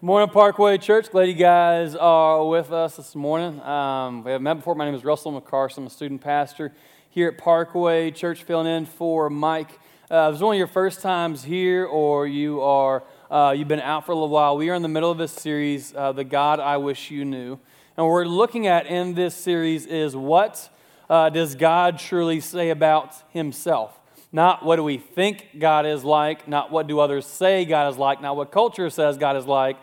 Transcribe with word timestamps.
Morning, 0.00 0.30
Parkway 0.30 0.78
Church. 0.78 1.10
Glad 1.10 1.24
you 1.24 1.34
guys 1.34 1.96
are 1.96 2.46
with 2.46 2.70
us 2.70 2.98
this 2.98 3.16
morning. 3.16 3.60
Um, 3.62 4.22
we 4.22 4.30
haven't 4.30 4.44
met 4.44 4.54
before. 4.54 4.76
My 4.76 4.84
name 4.84 4.94
is 4.94 5.04
Russell 5.04 5.32
McCarson. 5.32 5.78
I'm 5.78 5.86
a 5.88 5.90
student 5.90 6.20
pastor 6.20 6.72
here 7.10 7.26
at 7.26 7.36
Parkway 7.36 8.12
Church, 8.12 8.44
filling 8.44 8.68
in 8.68 8.86
for 8.86 9.28
Mike. 9.28 9.72
Uh, 10.08 10.28
if 10.28 10.34
it's 10.34 10.40
one 10.40 10.54
of 10.54 10.58
your 10.58 10.68
first 10.68 11.00
times 11.00 11.42
here, 11.42 11.84
or 11.84 12.28
you 12.28 12.60
are 12.60 13.02
uh, 13.28 13.52
you've 13.58 13.66
been 13.66 13.80
out 13.80 14.06
for 14.06 14.12
a 14.12 14.14
little 14.14 14.28
while, 14.28 14.56
we 14.56 14.70
are 14.70 14.74
in 14.74 14.82
the 14.82 14.88
middle 14.88 15.10
of 15.10 15.18
this 15.18 15.32
series, 15.32 15.92
uh, 15.96 16.12
"The 16.12 16.22
God 16.22 16.60
I 16.60 16.76
Wish 16.76 17.10
You 17.10 17.24
Knew," 17.24 17.58
and 17.96 18.06
what 18.06 18.12
we're 18.12 18.24
looking 18.24 18.68
at 18.68 18.86
in 18.86 19.14
this 19.14 19.34
series 19.34 19.84
is 19.84 20.14
what 20.14 20.70
uh, 21.10 21.28
does 21.28 21.56
God 21.56 21.98
truly 21.98 22.38
say 22.38 22.70
about 22.70 23.16
Himself. 23.30 23.98
Not 24.30 24.64
what 24.64 24.76
do 24.76 24.84
we 24.84 24.98
think 24.98 25.58
God 25.58 25.86
is 25.86 26.04
like, 26.04 26.46
not 26.46 26.70
what 26.70 26.86
do 26.86 27.00
others 27.00 27.26
say 27.26 27.64
God 27.64 27.90
is 27.90 27.98
like, 27.98 28.20
not 28.20 28.36
what 28.36 28.52
culture 28.52 28.90
says 28.90 29.16
God 29.16 29.36
is 29.36 29.46
like. 29.46 29.76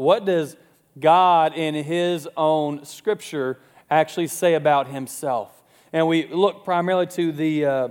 What 0.00 0.24
does 0.24 0.56
God 0.98 1.54
in 1.54 1.74
His 1.74 2.26
own 2.34 2.86
scripture 2.86 3.58
actually 3.90 4.28
say 4.28 4.54
about 4.54 4.86
Himself? 4.86 5.62
And 5.92 6.08
we 6.08 6.26
look 6.26 6.64
primarily 6.64 7.06
to 7.08 7.32
the, 7.32 7.66
uh, 7.66 7.88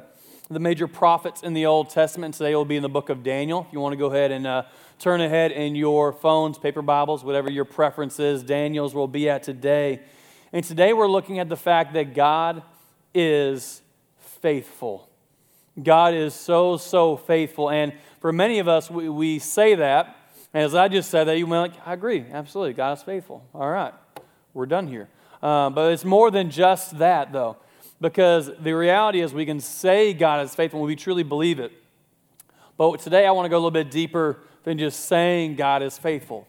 the 0.50 0.60
major 0.60 0.88
prophets 0.88 1.44
in 1.44 1.54
the 1.54 1.68
Old 1.68 1.92
Testament. 1.92 2.34
Today 2.34 2.56
will 2.56 2.66
be 2.66 2.78
in 2.78 2.82
the 2.82 2.90
book 2.90 3.10
of 3.10 3.22
Daniel. 3.22 3.64
If 3.68 3.74
you 3.74 3.80
want 3.80 3.94
to 3.94 3.98
go 3.98 4.08
ahead 4.08 4.32
and 4.32 4.48
uh, 4.48 4.64
turn 4.98 5.22
ahead 5.22 5.52
in 5.52 5.76
your 5.76 6.12
phones, 6.12 6.58
paper 6.58 6.82
Bibles, 6.82 7.24
whatever 7.24 7.52
your 7.52 7.64
preference 7.64 8.20
is, 8.20 8.42
Daniel's 8.42 8.96
will 8.96 9.08
be 9.08 9.30
at 9.30 9.44
today. 9.44 10.00
And 10.52 10.66
today 10.66 10.94
we're 10.94 11.08
looking 11.08 11.38
at 11.38 11.48
the 11.48 11.58
fact 11.58 11.94
that 11.94 12.16
God 12.16 12.64
is 13.14 13.84
faithful. 14.18 15.08
God 15.84 16.16
is 16.16 16.34
so, 16.34 16.76
so 16.78 17.18
faithful. 17.18 17.70
And 17.70 17.94
for 18.20 18.34
many 18.34 18.58
of 18.58 18.68
us, 18.68 18.90
we, 18.90 19.10
we 19.10 19.38
say 19.38 19.76
that. 19.76 20.16
As 20.54 20.74
I 20.74 20.88
just 20.88 21.12
said 21.12 21.26
that, 21.26 21.38
you 21.38 21.46
went 21.46 21.74
like, 21.74 21.88
I 21.88 21.94
agree, 21.94 22.26
absolutely. 22.32 22.74
God 22.74 22.98
is 22.98 23.04
faithful. 23.04 23.46
All 23.54 23.70
right, 23.70 23.94
we're 24.54 24.66
done 24.66 24.88
here. 24.88 25.08
Uh, 25.42 25.70
but 25.70 25.94
it's 25.94 26.04
more 26.04 26.32
than 26.32 26.50
just 26.50 26.98
that, 26.98 27.32
though, 27.32 27.58
because 28.02 28.50
the 28.60 28.74
reality 28.74 29.22
is 29.22 29.34
we 29.34 29.46
can 29.46 29.60
say 29.60 30.14
God 30.14 30.44
is 30.46 30.56
faithful 30.56 30.80
when 30.82 30.88
we 30.88 30.96
truly 30.96 31.24
believe 31.24 31.60
it. 31.60 31.72
But 32.78 33.00
today 33.00 33.28
I 33.28 33.32
want 33.32 33.46
to 33.46 33.50
go 33.50 33.58
a 33.58 33.60
little 33.60 33.72
bit 33.72 33.92
deeper 33.92 34.40
than 34.64 34.78
just 34.78 35.06
saying 35.06 35.56
God 35.56 35.84
is 35.84 35.98
faithful. 35.98 36.48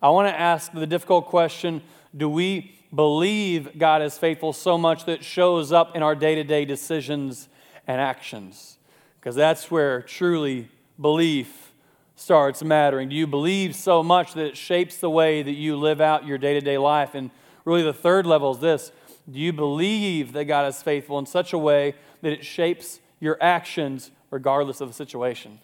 I 0.00 0.10
want 0.10 0.28
to 0.28 0.38
ask 0.38 0.72
the 0.72 0.86
difficult 0.86 1.26
question 1.26 1.82
do 2.16 2.28
we 2.28 2.74
believe 2.94 3.78
God 3.78 4.02
is 4.02 4.18
faithful 4.18 4.52
so 4.52 4.76
much 4.76 5.06
that 5.06 5.24
shows 5.24 5.72
up 5.72 5.96
in 5.96 6.02
our 6.02 6.14
day 6.14 6.34
to 6.34 6.44
day 6.44 6.64
decisions 6.64 7.48
and 7.86 8.00
actions. 8.00 8.78
Because 9.18 9.34
that's 9.34 9.70
where 9.70 10.02
truly 10.02 10.68
belief 11.00 11.71
starts 12.16 12.62
mattering. 12.62 13.08
Do 13.08 13.16
you 13.16 13.26
believe 13.26 13.74
so 13.74 14.02
much 14.02 14.34
that 14.34 14.46
it 14.46 14.56
shapes 14.56 14.98
the 14.98 15.10
way 15.10 15.42
that 15.42 15.52
you 15.52 15.76
live 15.76 16.00
out 16.00 16.26
your 16.26 16.38
day 16.38 16.54
to 16.54 16.60
day 16.60 16.78
life? 16.78 17.14
And 17.14 17.30
really, 17.64 17.82
the 17.82 17.92
third 17.92 18.26
level 18.26 18.52
is 18.52 18.60
this 18.60 18.92
Do 19.30 19.38
you 19.38 19.52
believe 19.52 20.32
that 20.32 20.44
God 20.44 20.66
is 20.66 20.82
faithful 20.82 21.18
in 21.18 21.26
such 21.26 21.52
a 21.52 21.58
way 21.58 21.94
that 22.22 22.32
it 22.32 22.44
shapes 22.44 23.00
your 23.20 23.38
actions 23.40 24.10
regardless 24.30 24.80
of 24.80 24.88
the 24.88 24.94
situation? 24.94 25.60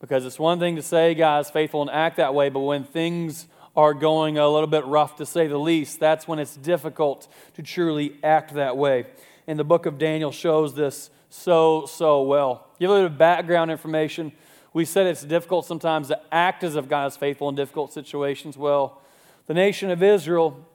Because 0.00 0.24
it's 0.24 0.38
one 0.38 0.58
thing 0.58 0.76
to 0.76 0.82
say 0.82 1.14
God 1.14 1.40
is 1.40 1.50
faithful 1.50 1.82
and 1.82 1.90
act 1.90 2.18
that 2.18 2.34
way, 2.34 2.48
but 2.48 2.60
when 2.60 2.84
things 2.84 3.46
are 3.76 3.92
going 3.92 4.38
a 4.38 4.48
little 4.48 4.66
bit 4.66 4.84
rough 4.86 5.16
to 5.16 5.26
say 5.26 5.46
the 5.46 5.58
least, 5.58 6.00
that's 6.00 6.26
when 6.26 6.38
it's 6.38 6.56
difficult 6.56 7.28
to 7.54 7.62
truly 7.62 8.16
act 8.22 8.54
that 8.54 8.76
way. 8.76 9.06
And 9.46 9.58
the 9.58 9.64
book 9.64 9.86
of 9.86 9.98
Daniel 9.98 10.32
shows 10.32 10.74
this 10.74 11.10
so, 11.28 11.86
so 11.86 12.22
well. 12.22 12.66
Give 12.80 12.90
a 12.90 12.92
little 12.92 13.08
bit 13.08 13.12
of 13.12 13.18
background 13.18 13.70
information. 13.70 14.32
We 14.76 14.84
said 14.84 15.06
it's 15.06 15.24
difficult 15.24 15.64
sometimes 15.64 16.08
to 16.08 16.20
act 16.30 16.62
as 16.62 16.76
if 16.76 16.86
God 16.86 17.06
is 17.06 17.16
faithful 17.16 17.48
in 17.48 17.54
difficult 17.54 17.94
situations. 17.94 18.58
Well, 18.58 19.00
the 19.46 19.54
nation 19.54 19.90
of 19.90 20.02
Israel 20.02 20.68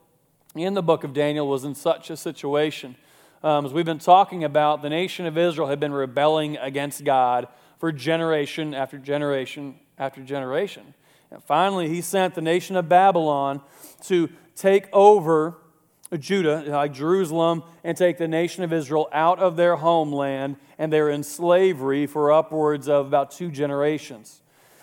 in 0.55 0.73
the 0.73 0.81
book 0.81 1.03
of 1.03 1.13
Daniel 1.13 1.47
was 1.47 1.66
in 1.66 1.75
such 1.75 2.09
a 2.09 2.17
situation. 2.17 2.95
Um, 3.43 3.63
as 3.63 3.73
we've 3.73 3.85
been 3.85 3.99
talking 3.99 4.43
about, 4.43 4.81
the 4.81 4.89
nation 4.89 5.27
of 5.27 5.37
Israel 5.37 5.67
had 5.67 5.80
been 5.80 5.93
rebelling 5.93 6.58
against 6.58 7.03
God 7.03 7.48
for 7.77 7.92
generation 7.92 8.73
after 8.73 8.98
generation 8.98 9.76
after 9.99 10.23
generation. 10.23 10.95
And 11.30 11.43
finally, 11.43 11.87
he 11.87 12.02
sent 12.02 12.33
the 12.33 12.42
nation 12.42 12.76
of 12.76 12.89
Babylon 12.89 13.61
to 14.05 14.30
take 14.55 14.87
over 14.92 15.58
Judah, 16.20 16.64
like 16.67 16.94
Jerusalem, 16.94 17.64
and 17.83 17.95
take 17.95 18.17
the 18.17 18.27
nation 18.27 18.64
of 18.64 18.73
Israel 18.73 19.08
out 19.14 19.39
of 19.39 19.55
their 19.55 19.77
homeland, 19.77 20.58
and 20.77 20.92
they're 20.92 21.10
in 21.10 21.23
slavery 21.23 22.05
for 22.05 22.32
upwards 22.32 22.89
of 22.89 23.08
about 23.08 23.32
two 23.32 23.49
generations. 23.49 24.42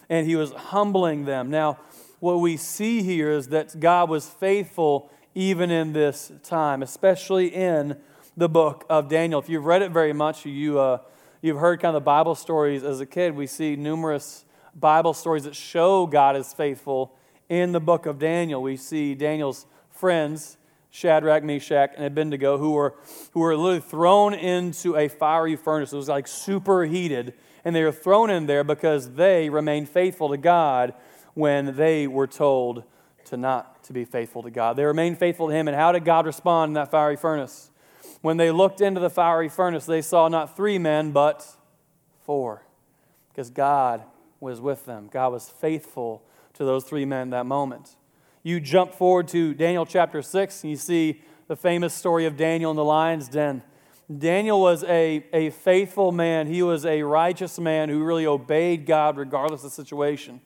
And 0.09 0.27
he 0.27 0.37
was 0.37 0.53
humbling 0.53 1.27
them. 1.27 1.51
Now, 1.51 1.79
what 2.21 2.41
we 2.41 2.57
see 2.57 3.03
here 3.03 3.31
is 3.31 3.49
that 3.49 3.79
God 3.79 4.09
was 4.09 4.27
faithful 4.27 5.11
even 5.35 5.71
in 5.71 5.93
this 5.93 6.33
time, 6.43 6.83
especially 6.83 7.49
in 7.49 7.97
the 8.37 8.49
book 8.49 8.87
of 8.89 9.09
Daniel. 9.09 9.39
If 9.39 9.49
you've 9.49 9.67
read 9.67 9.83
it 9.83 9.91
very 9.91 10.13
much, 10.15 10.47
you, 10.47 10.79
uh, 10.79 10.99
you've 11.43 11.59
heard 11.59 11.81
kind 11.81 11.95
of 11.95 12.03
the 12.03 12.07
Bible 12.07 12.35
stories 12.35 12.83
as 12.83 13.01
a 13.01 13.07
kid. 13.07 13.37
We 13.37 13.47
see 13.47 13.77
numerous 13.77 14.45
Bible 14.75 15.13
stories 15.13 15.45
that 15.45 15.55
show 15.55 16.07
God 16.07 16.37
is 16.37 16.53
faithful 16.55 17.15
in 17.49 17.73
the 17.73 17.81
book 17.81 18.07
of 18.07 18.19
Daniel. 18.19 18.63
We 18.63 18.77
see 18.77 19.15
Daniel's 19.15 19.67
friends 19.91 20.57
Shadrach, 20.91 21.45
Meshach, 21.45 21.93
and 21.97 22.07
Abednego, 22.07 22.59
who 22.59 22.73
were, 22.73 22.95
who 23.33 23.41
were 23.41 23.57
literally 23.57 23.81
thrown 23.81 24.35
into 24.35 24.97
a 24.97 25.09
fiery 25.09 25.57
furnace. 25.57 25.93
It 25.93 25.97
was 25.97 26.09
like 26.09 26.27
super 26.27 26.85
heated. 26.85 27.35
And 27.65 27.77
they 27.77 27.85
were 27.85 27.93
thrown 27.93 28.31
in 28.31 28.47
there 28.47 28.65
because 28.65 29.15
they 29.15 29.51
remained 29.51 29.89
faithful 29.89 30.31
to 30.31 30.37
God 30.37 30.95
when 31.35 31.77
they 31.77 32.07
were 32.07 32.27
told 32.27 32.85
to 33.27 33.37
not 33.37 33.85
to 33.85 33.93
be 33.93 34.05
faithful 34.05 34.43
to 34.43 34.51
God. 34.51 34.77
They 34.77 34.85
remained 34.85 35.19
faithful 35.19 35.49
to 35.49 35.55
Him. 35.55 35.69
And 35.69 35.77
how 35.77 35.93
did 35.93 36.05
God 36.05 36.25
respond 36.25 36.71
in 36.71 36.75
that 36.75 36.91
fiery 36.91 37.17
furnace? 37.17 37.71
When 38.23 38.37
they 38.39 38.51
looked 38.51 38.81
into 38.81 39.01
the 39.01 39.11
fiery 39.11 39.49
furnace, 39.49 39.85
they 39.85 40.03
saw 40.03 40.29
not 40.29 40.57
three 40.57 40.79
men, 40.79 41.13
but 41.13 41.47
four. 42.25 42.63
Because 43.31 43.51
God 43.51 44.03
was 44.41 44.61
with 44.61 44.87
them. 44.87 45.09
God 45.13 45.33
was 45.33 45.49
faithful 45.49 46.23
to 46.55 46.65
those 46.65 46.85
three 46.85 47.05
men 47.05 47.31
that 47.31 47.45
moment 47.47 47.97
you 48.49 48.61
jump 48.61 48.95
forward 48.95 49.29
to 49.29 49.53
Daniel 49.53 49.85
chapter 49.85 50.23
6, 50.23 50.63
and 50.63 50.71
you 50.71 50.77
see 50.77 51.21
the 51.49 51.57
famous 51.57 51.93
story 51.93 52.25
of 52.25 52.37
Daniel 52.39 52.71
in 52.71 52.79
the 52.79 52.85
lion's 52.85 53.29
den. 53.29 53.63
Daniel 54.17 54.59
was 54.59 54.85
a, 54.85 55.23
a 55.35 55.51
faithful 55.51 56.13
man. 56.13 56.47
He 56.47 56.63
was 56.63 56.87
a 56.87 57.03
righteous 57.03 57.59
man 57.59 57.91
who 57.91 58.03
really 58.03 58.27
obeyed 58.27 58.87
God 58.87 59.19
regardless 59.19 59.65
of 59.65 59.71
the 59.71 59.75
situation. 59.75 60.41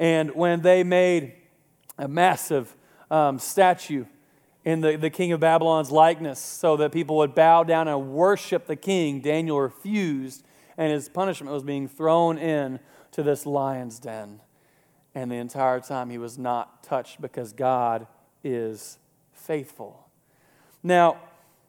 And 0.00 0.34
when 0.34 0.62
they 0.62 0.82
made 0.82 1.34
a 1.96 2.08
massive 2.08 2.74
um, 3.08 3.38
statue 3.38 4.04
in 4.64 4.80
the, 4.80 4.96
the 4.96 5.10
king 5.10 5.30
of 5.30 5.38
Babylon's 5.38 5.92
likeness 5.92 6.40
so 6.40 6.76
that 6.78 6.90
people 6.90 7.18
would 7.18 7.36
bow 7.36 7.62
down 7.62 7.86
and 7.86 8.10
worship 8.10 8.66
the 8.66 8.74
king, 8.74 9.20
Daniel 9.20 9.60
refused, 9.60 10.44
and 10.76 10.92
his 10.92 11.08
punishment 11.08 11.52
was 11.52 11.62
being 11.62 11.86
thrown 11.86 12.36
in 12.36 12.80
to 13.12 13.22
this 13.22 13.46
lion's 13.46 14.00
den. 14.00 14.40
And 15.14 15.30
the 15.30 15.36
entire 15.36 15.80
time 15.80 16.10
he 16.10 16.18
was 16.18 16.38
not 16.38 16.82
touched 16.84 17.20
because 17.20 17.52
God 17.52 18.06
is 18.44 18.98
faithful. 19.32 20.06
Now, 20.82 21.18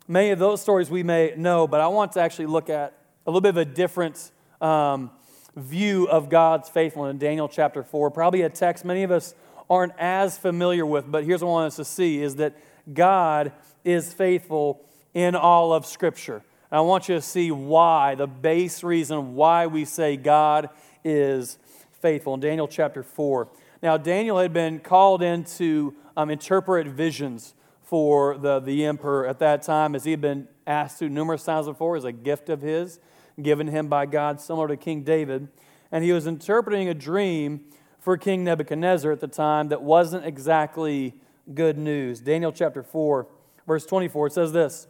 many 0.08 0.32
of 0.32 0.40
those 0.40 0.62
stories 0.62 0.90
we 0.90 1.04
may 1.04 1.34
know, 1.36 1.68
but 1.68 1.82
I 1.82 1.88
want 1.88 2.12
to 2.14 2.22
actually 2.22 2.48
look 2.48 2.70
at 2.70 2.94
a 3.26 3.32
little 3.32 3.42
bit 3.42 3.50
of 3.50 3.58
a 3.58 3.66
different 3.66 4.32
um, 4.62 5.12
view 5.56 6.08
of 6.08 6.30
God's 6.30 6.70
faithfulness 6.70 7.12
in 7.12 7.18
Daniel 7.20 7.48
chapter 7.48 7.84
4. 7.84 8.12
Probably 8.12 8.42
a 8.42 8.50
text 8.50 8.86
many 8.86 9.04
of 9.04 9.12
us 9.12 9.34
aren't 9.70 9.94
as 9.98 10.38
familiar 10.38 10.86
with, 10.86 11.10
but 11.10 11.24
here's 11.24 11.44
what 11.44 11.50
I 11.50 11.54
want 11.54 11.68
us 11.68 11.76
to 11.78 11.86
see 11.86 12.22
is 12.22 12.36
that 12.38 12.56
God 12.92 13.52
is 13.84 14.14
faithful 14.14 14.82
in 15.14 15.36
all 15.36 15.74
of 15.74 15.86
Scripture. 15.86 16.44
And 16.72 16.78
I 16.78 16.82
want 16.82 17.10
you 17.10 17.16
to 17.16 17.22
see 17.22 17.52
why, 17.52 18.16
the 18.16 18.28
base 18.28 18.84
reason 18.84 19.36
why 19.36 19.68
we 19.68 19.86
say 19.86 20.18
God 20.18 20.70
is 21.04 21.58
faithful 22.02 22.34
in 22.34 22.40
Daniel 22.40 22.68
chapter 22.68 23.04
4. 23.04 23.50
Now, 23.82 23.98
Daniel 23.98 24.40
had 24.40 24.54
been 24.54 24.80
called 24.80 25.22
in 25.22 25.44
to 25.46 25.96
um, 26.18 26.30
interpret 26.30 26.88
visions 26.88 27.54
for 27.84 28.38
the, 28.38 28.60
the 28.60 28.86
emperor 28.86 29.26
at 29.28 29.40
that 29.40 29.64
time, 29.64 29.96
as 29.96 30.04
he 30.04 30.12
had 30.12 30.22
been 30.22 30.48
asked 30.68 31.00
to 31.00 31.10
numerous 31.10 31.44
times 31.44 31.66
before, 31.66 31.96
as 31.96 32.04
a 32.04 32.12
gift 32.12 32.50
of 32.50 32.62
his 32.62 33.00
given 33.42 33.68
him 33.68 33.88
by 33.88 34.06
God, 34.06 34.40
similar 34.40 34.68
to 34.68 34.78
King 34.78 35.04
David. 35.04 35.48
And 35.92 36.04
he 36.04 36.12
was 36.12 36.28
interpreting 36.28 36.88
a 36.88 36.94
dream 36.94 37.62
for 38.00 38.18
King 38.18 38.44
Nebuchadnezzar 38.44 39.12
at 39.12 39.20
the 39.20 39.28
time 39.28 39.70
that 39.70 39.82
wasn't 39.82 40.26
exactly 40.26 41.16
good 41.54 41.78
news. 41.78 42.22
Daniel 42.22 42.52
chapter 42.52 42.84
4, 42.84 43.28
verse 43.68 43.86
24, 43.86 44.28
it 44.28 44.34
says 44.34 44.52
this 44.52 44.88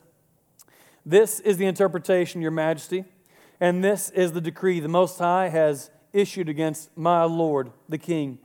This 1.05 1.39
is 1.39 1.57
the 1.57 1.65
interpretation, 1.65 2.41
Your 2.41 2.51
Majesty, 2.51 3.05
and 3.59 3.83
this 3.83 4.09
is 4.11 4.33
the 4.33 4.41
decree 4.41 4.79
the 4.79 4.87
Most 4.87 5.17
High 5.19 5.49
has 5.49 5.89
issued 6.13 6.49
against 6.49 6.95
my 6.97 7.23
Lord 7.23 7.71
the 7.87 7.97
king. 7.97 8.39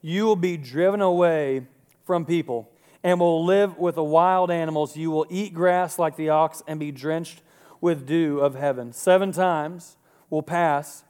You 0.00 0.24
will 0.24 0.36
be 0.36 0.56
driven 0.56 1.00
away 1.00 1.66
from 2.04 2.24
people 2.24 2.70
and 3.02 3.20
will 3.20 3.44
live 3.44 3.78
with 3.78 3.96
the 3.96 4.04
wild 4.04 4.50
animals. 4.50 4.96
You 4.96 5.10
will 5.10 5.26
eat 5.28 5.54
grass 5.54 5.98
like 5.98 6.16
the 6.16 6.30
ox 6.30 6.62
and 6.66 6.80
be 6.80 6.92
drenched 6.92 7.42
with 7.80 8.06
dew 8.06 8.40
of 8.40 8.54
heaven. 8.54 8.92
Seven 8.92 9.32
times 9.32 9.96
will 10.30 10.42
pass 10.42 11.04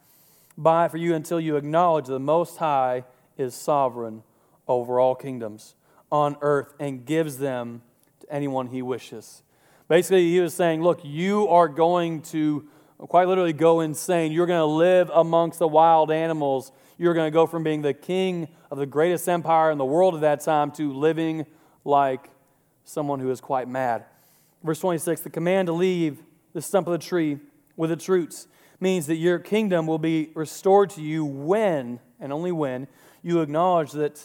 by 0.57 0.87
for 0.87 0.97
you 0.97 1.15
until 1.15 1.39
you 1.39 1.55
acknowledge 1.55 2.07
the 2.07 2.19
Most 2.19 2.57
High 2.57 3.05
is 3.37 3.55
sovereign 3.55 4.23
over 4.67 4.99
all 4.99 5.15
kingdoms 5.15 5.75
on 6.11 6.37
earth 6.41 6.73
and 6.79 7.05
gives 7.05 7.37
them 7.37 7.81
to 8.19 8.31
anyone 8.31 8.67
he 8.67 8.81
wishes. 8.81 9.43
Basically, 9.87 10.29
he 10.29 10.39
was 10.39 10.53
saying, 10.53 10.83
Look, 10.83 10.99
you 11.03 11.47
are 11.47 11.67
going 11.67 12.21
to 12.23 12.67
quite 13.07 13.27
literally 13.27 13.53
go 13.53 13.79
insane. 13.79 14.31
You're 14.31 14.45
going 14.45 14.59
to 14.59 14.65
live 14.65 15.09
amongst 15.13 15.59
the 15.59 15.67
wild 15.67 16.11
animals. 16.11 16.71
You're 16.97 17.13
going 17.13 17.27
to 17.27 17.33
go 17.33 17.45
from 17.45 17.63
being 17.63 17.81
the 17.81 17.93
king 17.93 18.49
of 18.69 18.77
the 18.77 18.85
greatest 18.85 19.27
empire 19.29 19.71
in 19.71 19.77
the 19.77 19.85
world 19.85 20.15
at 20.15 20.21
that 20.21 20.41
time 20.41 20.71
to 20.71 20.93
living 20.93 21.45
like 21.85 22.29
someone 22.83 23.19
who 23.19 23.31
is 23.31 23.39
quite 23.39 23.67
mad. 23.67 24.05
Verse 24.63 24.79
26 24.79 25.21
the 25.21 25.29
command 25.29 25.67
to 25.67 25.73
leave 25.73 26.19
the 26.53 26.61
stump 26.61 26.87
of 26.87 26.91
the 26.91 26.97
tree 26.97 27.37
with 27.77 27.91
its 27.91 28.09
roots 28.09 28.47
means 28.81 29.07
that 29.07 29.15
your 29.15 29.39
kingdom 29.39 29.87
will 29.87 29.99
be 29.99 30.31
restored 30.35 30.89
to 30.89 31.01
you 31.01 31.23
when, 31.23 31.99
and 32.19 32.33
only 32.33 32.51
when, 32.51 32.87
you 33.21 33.41
acknowledge 33.41 33.91
that, 33.91 34.21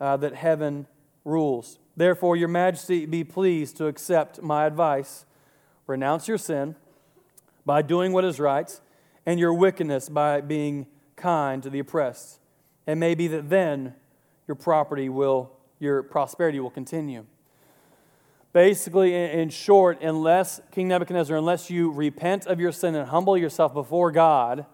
uh, 0.00 0.16
that 0.16 0.34
heaven 0.34 0.86
rules. 1.24 1.78
Therefore, 1.96 2.36
your 2.36 2.48
majesty, 2.48 3.06
be 3.06 3.24
pleased 3.24 3.76
to 3.76 3.86
accept 3.86 4.40
my 4.40 4.66
advice. 4.66 5.26
Renounce 5.86 6.28
your 6.28 6.38
sin 6.38 6.76
by 7.64 7.82
doing 7.82 8.12
what 8.12 8.24
is 8.24 8.40
right, 8.40 8.80
and 9.26 9.38
your 9.38 9.54
wickedness 9.54 10.08
by 10.08 10.40
being 10.40 10.86
kind 11.16 11.62
to 11.62 11.70
the 11.70 11.78
oppressed. 11.78 12.40
It 12.86 12.96
may 12.96 13.14
be 13.14 13.28
that 13.28 13.50
then 13.50 13.94
your 14.48 14.54
property 14.54 15.08
will, 15.08 15.52
your 15.78 16.02
prosperity 16.02 16.58
will 16.58 16.70
continue. 16.70 17.26
Basically, 18.52 19.14
in 19.14 19.48
short, 19.50 20.02
unless 20.02 20.60
King 20.72 20.88
Nebuchadnezzar, 20.88 21.36
unless 21.36 21.70
you 21.70 21.92
repent 21.92 22.46
of 22.46 22.58
your 22.58 22.72
sin 22.72 22.96
and 22.96 23.08
humble 23.08 23.36
yourself 23.36 23.72
before 23.72 24.10
God, 24.10 24.66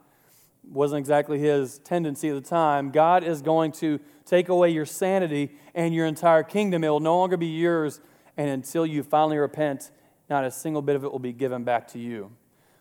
wasn't 0.64 0.98
exactly 0.98 1.38
his 1.38 1.78
tendency 1.80 2.30
at 2.30 2.34
the 2.34 2.48
time, 2.48 2.90
God 2.90 3.22
is 3.22 3.42
going 3.42 3.72
to 3.72 4.00
take 4.24 4.48
away 4.48 4.70
your 4.70 4.86
sanity 4.86 5.52
and 5.74 5.94
your 5.94 6.06
entire 6.06 6.42
kingdom. 6.42 6.84
It 6.84 6.88
will 6.88 7.00
no 7.00 7.18
longer 7.18 7.36
be 7.36 7.48
yours, 7.48 8.00
and 8.36 8.48
until 8.48 8.86
you 8.86 9.02
finally 9.02 9.36
repent, 9.36 9.90
not 10.30 10.44
a 10.44 10.50
single 10.50 10.82
bit 10.82 10.96
of 10.96 11.04
it 11.04 11.12
will 11.12 11.18
be 11.18 11.32
given 11.32 11.62
back 11.62 11.86
to 11.88 11.98
you. 11.98 12.32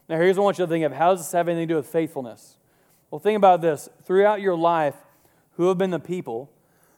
Now, 0.07 0.17
here's 0.17 0.37
what 0.37 0.43
I 0.43 0.45
want 0.45 0.59
you 0.59 0.65
to 0.65 0.69
think 0.69 0.85
of 0.85 0.91
how 0.91 1.11
does 1.11 1.21
this 1.21 1.31
have 1.31 1.47
anything 1.47 1.67
to 1.67 1.73
do 1.73 1.77
with 1.77 1.87
faithfulness? 1.87 2.57
Well, 3.09 3.19
think 3.19 3.37
about 3.37 3.61
this. 3.61 3.89
Throughout 4.03 4.41
your 4.41 4.55
life, 4.55 4.95
who 5.53 5.67
have 5.69 5.77
been 5.77 5.91
the 5.91 5.99
people 5.99 6.51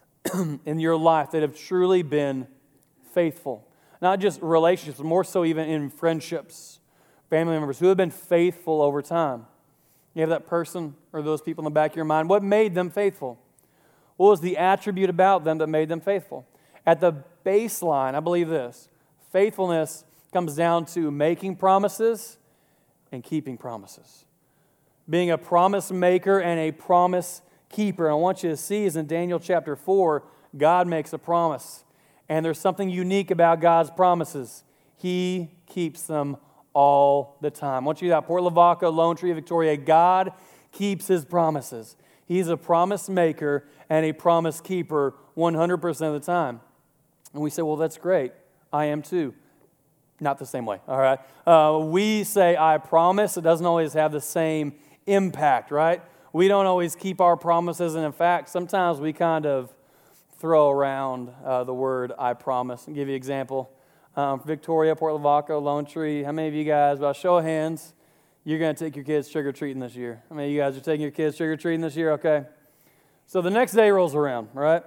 in 0.65 0.79
your 0.79 0.97
life 0.97 1.31
that 1.31 1.41
have 1.41 1.57
truly 1.57 2.01
been 2.01 2.47
faithful? 3.13 3.67
not 4.01 4.19
just 4.19 4.41
relationships, 4.41 4.97
but 4.97 5.05
more 5.05 5.23
so 5.23 5.45
even 5.45 5.67
in 5.67 5.89
friendships, 5.89 6.79
family 7.29 7.53
members 7.53 7.79
who 7.79 7.87
have 7.87 7.97
been 7.97 8.11
faithful 8.11 8.81
over 8.81 9.01
time. 9.01 9.45
You 10.13 10.21
have 10.21 10.29
that 10.29 10.47
person 10.47 10.95
or 11.13 11.21
those 11.21 11.41
people 11.41 11.61
in 11.61 11.65
the 11.65 11.71
back 11.71 11.91
of 11.91 11.95
your 11.95 12.05
mind. 12.05 12.29
What 12.29 12.43
made 12.43 12.75
them 12.75 12.89
faithful? 12.89 13.39
What 14.15 14.29
was 14.29 14.41
the 14.41 14.57
attribute 14.57 15.09
about 15.09 15.43
them 15.43 15.59
that 15.59 15.67
made 15.67 15.89
them 15.89 16.01
faithful? 16.01 16.47
At 16.85 17.01
the 17.01 17.23
baseline, 17.45 18.15
I 18.15 18.19
believe 18.19 18.49
this 18.49 18.89
faithfulness 19.31 20.05
comes 20.33 20.55
down 20.55 20.85
to 20.85 21.11
making 21.11 21.55
promises 21.55 22.37
and 23.11 23.23
keeping 23.23 23.57
promises. 23.57 24.25
Being 25.09 25.31
a 25.31 25.37
promise 25.37 25.91
maker 25.91 26.39
and 26.39 26.59
a 26.59 26.71
promise 26.71 27.41
keeper. 27.69 28.05
And 28.07 28.13
I 28.13 28.15
want 28.15 28.43
you 28.43 28.49
to 28.49 28.57
see 28.57 28.85
is 28.85 28.95
in 28.95 29.07
Daniel 29.07 29.39
chapter 29.39 29.75
4, 29.75 30.23
God 30.57 30.87
makes 30.87 31.13
a 31.13 31.17
promise. 31.17 31.83
And 32.29 32.43
there's 32.43 32.59
something 32.59 32.89
unique 32.89 33.31
about 33.31 33.61
God's 33.61 33.89
promises. 33.89 34.63
He 34.97 35.51
keeps 35.65 36.03
them 36.03 36.37
all 36.73 37.37
the 37.41 37.49
time. 37.49 37.83
I 37.83 37.85
want 37.85 38.01
you 38.01 38.09
to 38.09 38.15
that 38.15 38.25
Port 38.25 38.43
Lavaca, 38.43 38.89
Lone 38.89 39.15
Tree, 39.15 39.31
Victoria. 39.31 39.77
God 39.77 40.31
keeps 40.71 41.07
his 41.07 41.25
promises. 41.25 41.95
He's 42.27 42.49
a 42.49 42.57
promise 42.57 43.07
maker 43.07 43.65
and 43.89 44.05
a 44.05 44.13
promise 44.13 44.59
keeper 44.59 45.15
100% 45.37 45.85
of 46.01 46.13
the 46.13 46.19
time. 46.19 46.59
And 47.33 47.41
we 47.41 47.49
say, 47.49 47.61
well, 47.61 47.77
that's 47.77 47.97
great. 47.97 48.33
I 48.71 48.85
am 48.85 49.01
too. 49.01 49.33
Not 50.19 50.39
the 50.39 50.45
same 50.45 50.65
way, 50.65 50.79
all 50.87 50.97
right? 50.97 51.19
Uh, 51.45 51.79
we 51.79 52.23
say, 52.23 52.57
I 52.57 52.79
promise. 52.79 53.37
It 53.37 53.41
doesn't 53.41 53.65
always 53.65 53.93
have 53.93 54.11
the 54.11 54.21
same 54.21 54.73
impact, 55.05 55.69
right? 55.69 56.01
We 56.33 56.47
don't 56.47 56.65
always 56.65 56.95
keep 56.95 57.21
our 57.21 57.37
promises. 57.37 57.95
And 57.95 58.03
in 58.03 58.11
fact, 58.11 58.49
sometimes 58.49 58.99
we 58.99 59.13
kind 59.13 59.45
of 59.45 59.73
throw 60.39 60.69
around 60.69 61.31
uh, 61.45 61.63
the 61.63 61.73
word 61.73 62.13
I 62.17 62.33
promise. 62.33 62.85
I'll 62.87 62.93
give 62.93 63.07
you 63.07 63.13
an 63.13 63.17
example. 63.17 63.71
Um, 64.15 64.41
Victoria, 64.43 64.95
Port 64.95 65.13
Lavaca, 65.13 65.61
Lone 65.61 65.85
Tree. 65.85 66.23
How 66.23 66.31
many 66.31 66.47
of 66.47 66.53
you 66.53 66.63
guys, 66.63 66.99
by 66.99 67.11
show 67.11 67.37
of 67.37 67.45
hands, 67.45 67.93
you're 68.43 68.59
going 68.59 68.75
to 68.75 68.83
take 68.83 68.95
your 68.95 69.05
kids 69.05 69.29
trick 69.29 69.45
or 69.45 69.51
treating 69.51 69.79
this 69.79 69.95
year? 69.95 70.23
How 70.29 70.35
many 70.35 70.47
of 70.47 70.53
you 70.53 70.59
guys 70.59 70.75
are 70.75 70.81
taking 70.81 71.01
your 71.01 71.11
kids 71.11 71.37
trick 71.37 71.49
or 71.49 71.57
treating 71.57 71.81
this 71.81 71.95
year? 71.95 72.11
Okay. 72.13 72.45
So 73.27 73.41
the 73.41 73.51
next 73.51 73.73
day 73.73 73.91
rolls 73.91 74.15
around, 74.15 74.49
right? 74.53 74.83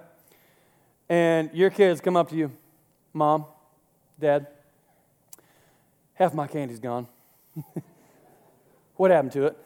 And 1.07 1.49
your 1.53 1.69
kids 1.69 2.01
come 2.01 2.17
up 2.17 2.29
to 2.29 2.35
you, 2.35 2.51
Mom, 3.13 3.45
Dad, 4.19 4.47
half 6.13 6.33
my 6.33 6.47
candy's 6.47 6.79
gone. 6.79 7.07
what 8.95 9.11
happened 9.11 9.31
to 9.33 9.45
it? 9.47 9.57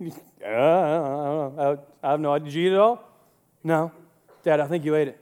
uh, 0.44 0.46
I 0.46 0.48
don't 0.48 1.56
know. 1.56 1.78
I 2.02 2.10
have 2.10 2.20
no 2.20 2.32
idea. 2.32 2.44
Did 2.46 2.54
you 2.54 2.66
eat 2.68 2.72
it 2.74 2.78
all? 2.78 3.08
No. 3.62 3.92
Dad, 4.42 4.60
I 4.60 4.66
think 4.66 4.84
you 4.84 4.94
ate 4.94 5.08
it. 5.08 5.20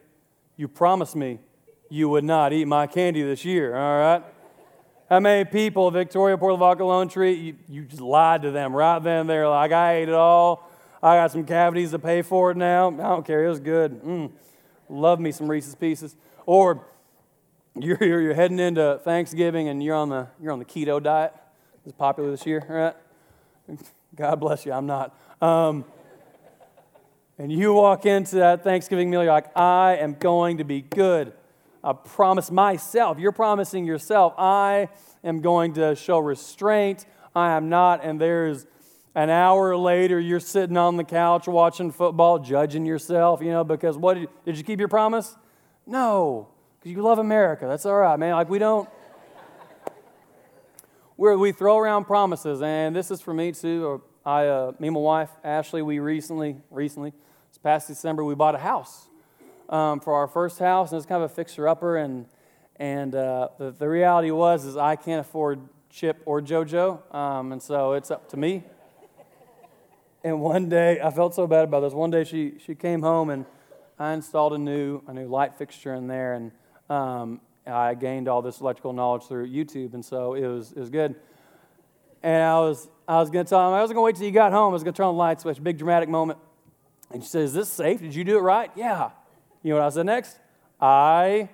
You 0.57 0.69
promised 0.69 1.17
me 1.17 1.39
you 1.91 2.09
would 2.09 2.25
not 2.25 2.53
eat 2.53 2.67
my 2.67 2.87
candy 2.87 3.23
this 3.23 3.45
year, 3.45 3.75
all 3.75 3.99
right? 3.99 4.25
How 5.09 5.21
many 5.21 5.45
people, 5.45 5.91
Victoria, 5.91 6.37
Port 6.37 6.53
Lavaca, 6.53 6.85
Lone 6.85 7.09
Tree, 7.09 7.33
you, 7.33 7.57
you 7.69 7.83
just 7.85 8.03
lied 8.03 8.43
to 8.43 8.51
them 8.51 8.77
right 8.77 8.99
then 8.99 9.21
and 9.21 9.31
there, 9.31 9.49
like, 9.49 9.73
I 9.73 9.97
ate 9.97 10.09
it 10.09 10.15
all. 10.15 10.69
I 11.03 11.17
got 11.17 11.31
some 11.31 11.45
cavities 11.45 11.93
to 11.93 11.99
pay 11.99 12.23
for 12.23 12.51
it 12.51 12.57
now. 12.57 12.89
I 12.89 12.93
don't 12.93 13.27
care. 13.27 13.45
It 13.45 13.49
was 13.49 13.61
good. 13.61 14.03
Mm. 14.03 14.31
Love 14.89 15.21
me 15.21 15.33
some 15.33 15.49
Reese's 15.49 15.75
Pieces. 15.75 16.15
Or 16.45 16.85
you're, 17.81 17.99
you're, 18.01 18.21
you're, 18.21 18.35
heading 18.35 18.59
into 18.59 19.01
Thanksgiving 19.05 19.69
and 19.69 19.83
you're 19.83 19.95
on 19.95 20.09
the, 20.09 20.29
you're 20.41 20.53
on 20.53 20.59
the 20.59 20.65
keto 20.65 21.03
diet. 21.03 21.35
It's 21.85 21.93
popular 21.97 22.31
this 22.31 22.47
year, 22.47 22.65
right? 22.69 23.79
God 24.15 24.41
bless 24.41 24.67
you. 24.67 24.73
I'm 24.73 24.87
not. 24.87 25.17
Um, 25.41 25.85
and 27.39 27.53
you 27.53 27.73
walk 27.73 28.05
into 28.05 28.37
that 28.37 28.65
Thanksgiving 28.65 29.11
meal, 29.11 29.23
you're 29.23 29.33
like, 29.33 29.57
I 29.57 29.97
am 29.97 30.15
going 30.15 30.59
to 30.59 30.65
be 30.65 30.81
good. 30.83 31.33
I 31.85 31.93
promise 31.93 32.51
myself, 32.51 33.19
you're 33.19 33.33
promising 33.33 33.87
yourself, 33.87 34.35
I 34.37 34.89
am 35.23 35.41
going 35.41 35.75
to 35.75 35.95
show 35.95 36.19
restraint. 36.19 37.07
I 37.35 37.53
am 37.53 37.69
not. 37.69 38.05
And 38.05 38.21
there's 38.21 38.67
an 39.15 39.31
hour 39.31 39.77
later, 39.77 40.19
you're 40.19 40.41
sitting 40.41 40.77
on 40.77 40.97
the 40.97 41.05
couch 41.05 41.47
watching 41.47 41.93
football, 41.93 42.39
judging 42.39 42.85
yourself, 42.85 43.41
you 43.41 43.51
know, 43.51 43.65
because 43.65 43.97
what 43.97 44.15
did 44.15 44.23
you, 44.23 44.29
did 44.45 44.59
you 44.59 44.65
keep 44.65 44.81
your 44.81 44.89
promise? 44.89 45.37
No, 45.87 46.49
because 46.79 46.93
you 46.93 47.03
love 47.03 47.19
America. 47.19 47.67
That's 47.67 47.85
all 47.87 47.97
right, 47.97 48.19
man. 48.19 48.35
Like, 48.35 48.49
we 48.49 48.59
don't. 48.59 48.89
We 51.17 51.51
throw 51.51 51.79
around 51.79 52.05
promises, 52.05 52.63
and 52.63 52.95
this 52.95 53.11
is 53.11 53.21
for 53.21 53.35
me 53.35 53.51
too. 53.51 54.01
I, 54.25 54.47
uh, 54.47 54.73
me 54.79 54.87
and 54.87 54.95
my 54.95 55.01
wife 55.01 55.31
Ashley, 55.43 55.83
we 55.83 55.99
recently, 55.99 56.59
recently, 56.71 57.13
this 57.49 57.59
past 57.59 57.89
December, 57.89 58.23
we 58.23 58.37
bought 58.37 58.55
a 58.55 58.59
house 58.59 59.09
um, 59.69 59.99
for 59.99 60.15
our 60.15 60.29
first 60.29 60.61
house, 60.61 60.93
and 60.93 60.99
it's 60.99 61.07
kind 61.07 61.21
of 61.21 61.31
a 61.31 61.35
fixer-upper. 61.35 61.97
And 61.97 62.27
and 62.77 63.17
uh, 63.17 63.49
the, 63.59 63.73
the 63.73 63.89
reality 63.89 64.31
was 64.31 64.65
is 64.65 64.77
I 64.77 64.95
can't 64.95 65.21
afford 65.21 65.59
Chip 65.91 66.23
or 66.25 66.41
JoJo, 66.41 67.13
um, 67.13 67.51
and 67.51 67.61
so 67.61 67.95
it's 67.95 68.13
up 68.13 68.29
to 68.29 68.37
me. 68.37 68.63
And 70.23 70.41
one 70.41 70.69
day, 70.69 71.01
I 71.01 71.11
felt 71.11 71.35
so 71.35 71.49
bad 71.49 71.65
about 71.65 71.81
this. 71.81 71.95
One 71.95 72.13
day, 72.13 72.23
she 72.23 72.55
she 72.65 72.77
came 72.77 73.03
home 73.03 73.31
and 73.31 73.45
I 73.99 74.13
installed 74.13 74.53
a 74.53 74.59
new 74.59 75.03
a 75.09 75.13
new 75.13 75.27
light 75.27 75.57
fixture 75.57 75.95
in 75.95 76.07
there, 76.07 76.35
and 76.35 76.53
um, 76.91 77.41
I 77.67 77.95
gained 77.95 78.29
all 78.29 78.43
this 78.43 78.61
electrical 78.61 78.93
knowledge 78.93 79.25
through 79.25 79.49
YouTube, 79.49 79.95
and 79.95 80.05
so 80.05 80.35
it 80.35 80.47
was 80.47 80.73
it 80.73 80.79
was 80.79 80.91
good. 80.91 81.15
And 82.23 82.43
I 82.43 82.59
was 82.61 82.89
I 83.07 83.19
was 83.19 83.31
going 83.31 83.45
to 83.45 83.49
tell 83.49 83.67
him 83.69 83.75
I 83.75 83.81
wasn't 83.81 83.97
going 83.97 84.05
to 84.05 84.07
wait 84.07 84.17
till 84.17 84.27
you 84.27 84.33
got 84.33 84.53
home. 84.53 84.71
I 84.71 84.73
was 84.73 84.83
going 84.83 84.95
to 84.95 84.97
turn 84.97 85.07
on 85.07 85.15
the 85.15 85.19
light 85.19 85.41
switch. 85.41 85.63
Big 85.63 85.79
dramatic 85.79 86.09
moment. 86.09 86.39
And 87.11 87.23
she 87.23 87.29
said, 87.29 87.43
Is 87.43 87.55
this 87.55 87.69
safe? 87.71 88.01
Did 88.01 88.15
you 88.15 88.25
do 88.25 88.39
it 88.39 88.43
right? 88.43 88.71
Yeah. 88.75 89.11
You 89.63 89.71
know 89.71 89.81
what 89.81 89.87
I 89.87 89.91
said 89.91 90.07
next? 90.07 90.39
I 90.81 91.49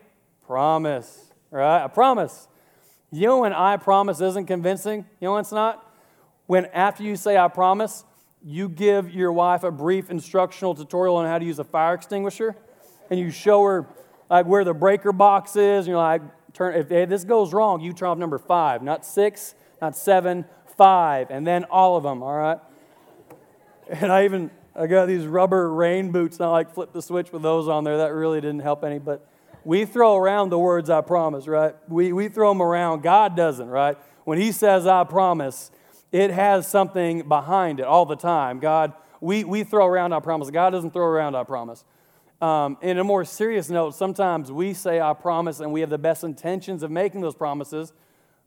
promise. 0.47 1.33
Right? 1.50 1.85
I 1.85 1.88
promise. 1.88 2.49
You 3.11 3.29
know 3.29 3.41
when 3.41 3.53
I 3.53 3.76
promise 3.76 4.21
isn't 4.21 4.47
convincing? 4.47 5.07
You 5.21 5.26
know 5.26 5.33
when 5.33 5.41
it's 5.41 5.53
not? 5.53 5.93
When 6.47 6.67
after 6.67 7.03
you 7.03 7.17
say 7.17 7.37
I 7.37 7.49
promise, 7.49 8.05
you 8.43 8.69
give 8.69 9.11
your 9.11 9.33
wife 9.33 9.62
a 9.64 9.71
brief 9.71 10.11
instructional 10.11 10.75
tutorial 10.75 11.17
on 11.17 11.26
how 11.26 11.38
to 11.38 11.45
use 11.45 11.59
a 11.59 11.64
fire 11.64 11.95
extinguisher, 11.95 12.57
and 13.11 13.19
you 13.19 13.31
show 13.31 13.62
her 13.62 13.87
like 14.35 14.47
where 14.47 14.64
the 14.64 14.75
breaker 14.75 15.12
box 15.12 15.55
is, 15.55 15.87
and 15.87 15.87
you're 15.87 15.97
like, 15.97 16.21
turn 16.53 16.75
if, 16.75 16.91
if 16.91 17.09
this 17.09 17.23
goes 17.23 17.53
wrong, 17.53 17.81
you 17.81 17.93
turn 17.93 18.09
off 18.09 18.19
number 18.19 18.38
five, 18.38 18.83
not 18.83 19.07
six, 19.07 19.55
not 19.81 19.97
seven, 19.97 20.45
five, 20.76 21.29
and 21.31 21.47
then 21.47 21.62
all 21.67 21.97
of 21.97 22.03
them, 22.03 22.21
all 22.21 22.35
right? 22.35 22.59
And 23.88 24.11
I 24.11 24.25
even 24.25 24.50
I 24.75 24.88
got 24.88 25.07
these 25.07 25.25
rubber 25.25 25.73
rain 25.73 26.11
boots, 26.11 26.41
not 26.41 26.50
like 26.50 26.75
flip 26.75 26.93
the 26.93 27.00
switch 27.00 27.31
with 27.31 27.43
those 27.43 27.69
on 27.69 27.85
there. 27.85 27.99
That 27.99 28.12
really 28.12 28.41
didn't 28.41 28.62
help 28.62 28.83
any. 28.83 28.99
But 28.99 29.25
we 29.62 29.85
throw 29.85 30.17
around 30.17 30.49
the 30.49 30.59
words 30.59 30.91
I 30.91 31.00
promise, 31.00 31.47
right? 31.47 31.76
We, 31.88 32.12
we 32.12 32.26
throw 32.26 32.50
them 32.50 32.61
around. 32.61 33.05
God 33.05 33.37
doesn't, 33.37 33.69
right? 33.69 33.97
When 34.25 34.37
He 34.41 34.50
says 34.50 34.85
I 34.85 35.05
promise, 35.05 35.71
it 36.11 36.33
has 36.33 36.67
something 36.67 37.29
behind 37.29 37.79
it 37.79 37.87
all 37.87 38.05
the 38.05 38.17
time. 38.17 38.59
God, 38.59 38.95
we, 39.21 39.45
we 39.45 39.62
throw 39.62 39.87
around 39.87 40.12
I 40.12 40.19
promise. 40.19 40.50
God 40.50 40.71
doesn't 40.71 40.91
throw 40.91 41.07
around 41.07 41.37
I 41.37 41.45
promise. 41.45 41.85
Um, 42.44 42.76
in 42.82 42.98
a 42.98 43.04
more 43.04 43.24
serious 43.24 43.70
note, 43.70 43.94
sometimes 43.94 44.52
we 44.52 44.74
say, 44.74 45.00
I 45.00 45.14
promise, 45.14 45.60
and 45.60 45.72
we 45.72 45.80
have 45.80 45.88
the 45.88 45.96
best 45.96 46.24
intentions 46.24 46.82
of 46.82 46.90
making 46.90 47.22
those 47.22 47.34
promises, 47.34 47.94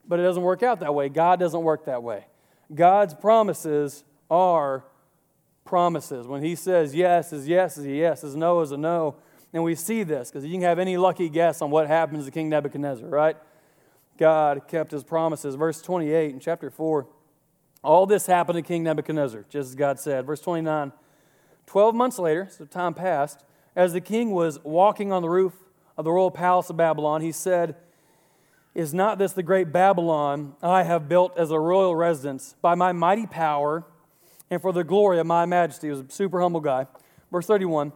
but 0.07 0.19
it 0.19 0.21
doesn't 0.21 0.43
work 0.43 0.61
out 0.61 0.81
that 0.81 0.93
way. 0.93 1.09
God 1.09 1.39
doesn't 1.39 1.63
work 1.63 1.85
that 1.85 2.03
way. 2.03 2.27
God's 2.75 3.15
promises 3.15 4.03
are 4.29 4.85
promises. 5.65 6.27
When 6.27 6.43
He 6.43 6.53
says 6.53 6.93
yes 6.93 7.33
is 7.33 7.47
yes 7.47 7.79
is 7.79 7.85
a 7.85 7.91
yes, 7.91 8.23
is 8.23 8.35
no 8.35 8.61
is 8.61 8.71
a 8.71 8.77
no. 8.77 9.15
And 9.51 9.63
we 9.63 9.73
see 9.73 10.03
this 10.03 10.29
because 10.29 10.45
you 10.45 10.51
can 10.51 10.61
have 10.61 10.77
any 10.77 10.95
lucky 10.95 11.27
guess 11.27 11.63
on 11.63 11.71
what 11.71 11.87
happens 11.87 12.25
to 12.25 12.29
King 12.31 12.49
Nebuchadnezzar, 12.49 13.09
right? 13.09 13.35
God 14.19 14.67
kept 14.67 14.91
his 14.91 15.03
promises. 15.03 15.55
Verse 15.55 15.81
28 15.81 16.33
in 16.33 16.39
chapter 16.39 16.69
4. 16.69 17.07
All 17.83 18.05
this 18.05 18.27
happened 18.27 18.57
to 18.57 18.61
King 18.61 18.83
Nebuchadnezzar, 18.83 19.45
just 19.49 19.69
as 19.69 19.75
God 19.75 19.99
said. 19.99 20.27
Verse 20.27 20.41
29. 20.41 20.91
Twelve 21.65 21.95
months 21.95 22.19
later, 22.19 22.47
so 22.49 22.63
time 22.63 22.93
passed, 22.93 23.43
as 23.77 23.93
the 23.93 24.01
king 24.01 24.31
was 24.31 24.59
walking 24.63 25.11
on 25.11 25.21
the 25.21 25.29
roof 25.29 25.53
of 25.97 26.03
the 26.03 26.11
royal 26.11 26.31
palace 26.31 26.69
of 26.71 26.77
Babylon, 26.77 27.21
he 27.21 27.31
said, 27.31 27.75
Is 28.73 28.91
not 28.91 29.19
this 29.19 29.33
the 29.33 29.43
great 29.43 29.71
Babylon 29.71 30.55
I 30.63 30.81
have 30.81 31.07
built 31.07 31.37
as 31.37 31.51
a 31.51 31.59
royal 31.59 31.95
residence 31.95 32.55
by 32.59 32.73
my 32.73 32.91
mighty 32.91 33.27
power 33.27 33.85
and 34.49 34.59
for 34.59 34.73
the 34.73 34.83
glory 34.83 35.19
of 35.19 35.27
my 35.27 35.45
majesty? 35.45 35.87
He 35.87 35.91
was 35.91 35.99
a 35.99 36.09
super 36.09 36.41
humble 36.41 36.59
guy. 36.59 36.87
Verse 37.31 37.45
31 37.45 37.93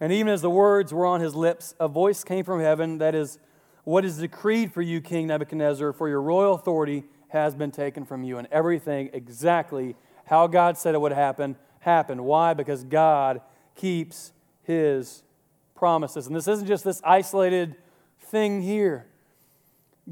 And 0.00 0.12
even 0.12 0.32
as 0.32 0.42
the 0.42 0.50
words 0.50 0.92
were 0.92 1.06
on 1.06 1.20
his 1.20 1.36
lips, 1.36 1.76
a 1.78 1.86
voice 1.86 2.24
came 2.24 2.44
from 2.44 2.60
heaven 2.60 2.98
that 2.98 3.14
is, 3.14 3.38
What 3.84 4.04
is 4.04 4.18
decreed 4.18 4.72
for 4.72 4.82
you, 4.82 5.00
King 5.00 5.28
Nebuchadnezzar, 5.28 5.92
for 5.92 6.08
your 6.08 6.20
royal 6.20 6.54
authority 6.54 7.04
has 7.28 7.54
been 7.54 7.70
taken 7.70 8.04
from 8.04 8.24
you. 8.24 8.38
And 8.38 8.48
everything 8.50 9.10
exactly 9.12 9.94
how 10.26 10.48
God 10.48 10.76
said 10.76 10.96
it 10.96 11.00
would 11.00 11.12
happen 11.12 11.54
happened. 11.78 12.24
Why? 12.24 12.52
Because 12.52 12.82
God 12.82 13.40
keeps 13.76 14.32
his 14.70 15.22
promises. 15.74 16.26
And 16.26 16.36
this 16.36 16.46
isn't 16.46 16.68
just 16.68 16.84
this 16.84 17.02
isolated 17.04 17.74
thing 18.20 18.62
here. 18.62 19.06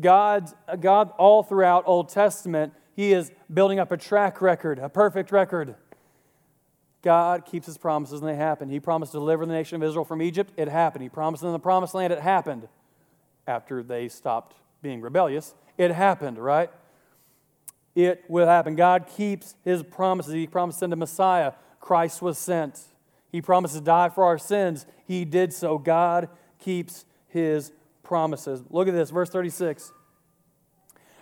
God, 0.01 0.53
God 0.81 1.13
all 1.17 1.43
throughout 1.43 1.85
Old 1.87 2.09
Testament, 2.09 2.73
he 2.95 3.13
is 3.13 3.31
building 3.53 3.79
up 3.79 3.93
a 3.93 3.97
track 3.97 4.43
record, 4.43 4.79
a 4.79 4.89
perfect 4.89 5.31
record. 5.31 5.77
God 7.03 7.47
keeps 7.47 7.67
his 7.67 7.79
promises 7.79 8.21
and 8.21 8.29
they 8.29 8.35
happen. 8.35 8.69
He 8.69 8.81
promised 8.81 9.13
to 9.13 9.19
deliver 9.19 9.47
the 9.47 9.53
nation 9.53 9.77
of 9.77 9.89
Israel 9.89 10.05
from 10.05 10.21
Egypt, 10.21 10.53
it 10.57 10.69
happened. 10.69 11.03
He 11.03 11.09
promised 11.09 11.43
them 11.43 11.53
the 11.53 11.59
promised 11.59 11.95
land, 11.95 12.13
it 12.13 12.21
happened. 12.21 12.69
After 13.47 13.83
they 13.83 14.09
stopped 14.09 14.57
being 14.83 15.01
rebellious, 15.01 15.55
it 15.79 15.93
happened, 15.93 16.39
right? 16.39 16.71
It 17.95 18.25
will 18.29 18.47
happen. 18.47 18.75
God 18.75 19.07
keeps 19.07 19.55
his 19.65 19.83
promises. 19.83 20.35
He 20.35 20.47
promised 20.47 20.79
to 20.79 20.81
send 20.81 20.93
a 20.93 20.97
Messiah. 20.97 21.53
Christ 21.81 22.21
was 22.21 22.37
sent. 22.37 22.81
He 23.31 23.43
promised 23.43 23.75
to 23.75 23.81
die 23.81 24.09
for 24.09 24.25
our 24.25 24.39
sins. 24.39 24.87
He 25.07 25.25
did 25.25 25.53
so. 25.53 25.79
God 25.79 26.29
keeps 26.59 27.05
his 27.29 27.73
promises. 28.03 28.63
Look 28.71 28.89
at 28.89 28.95
this, 28.95 29.11
verse 29.11 29.31
36. 29.31 29.93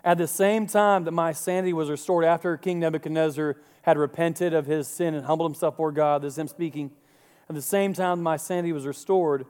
At 0.04 0.18
the 0.18 0.28
same 0.28 0.66
time 0.68 1.04
that 1.04 1.10
my 1.10 1.32
sanity 1.32 1.72
was 1.72 1.90
restored 1.90 2.24
after 2.24 2.56
King 2.56 2.78
Nebuchadnezzar 2.78 3.56
had 3.82 3.98
repented 3.98 4.54
of 4.54 4.66
his 4.66 4.86
sin 4.86 5.14
and 5.14 5.26
humbled 5.26 5.50
himself 5.50 5.74
before 5.74 5.90
God, 5.90 6.22
this 6.22 6.34
is 6.34 6.38
him 6.38 6.48
speaking. 6.48 6.92
At 7.48 7.56
the 7.56 7.62
same 7.62 7.92
time 7.92 8.18
that 8.18 8.24
my 8.24 8.36
sanity 8.36 8.72
was 8.72 8.86
restored, 8.86 9.46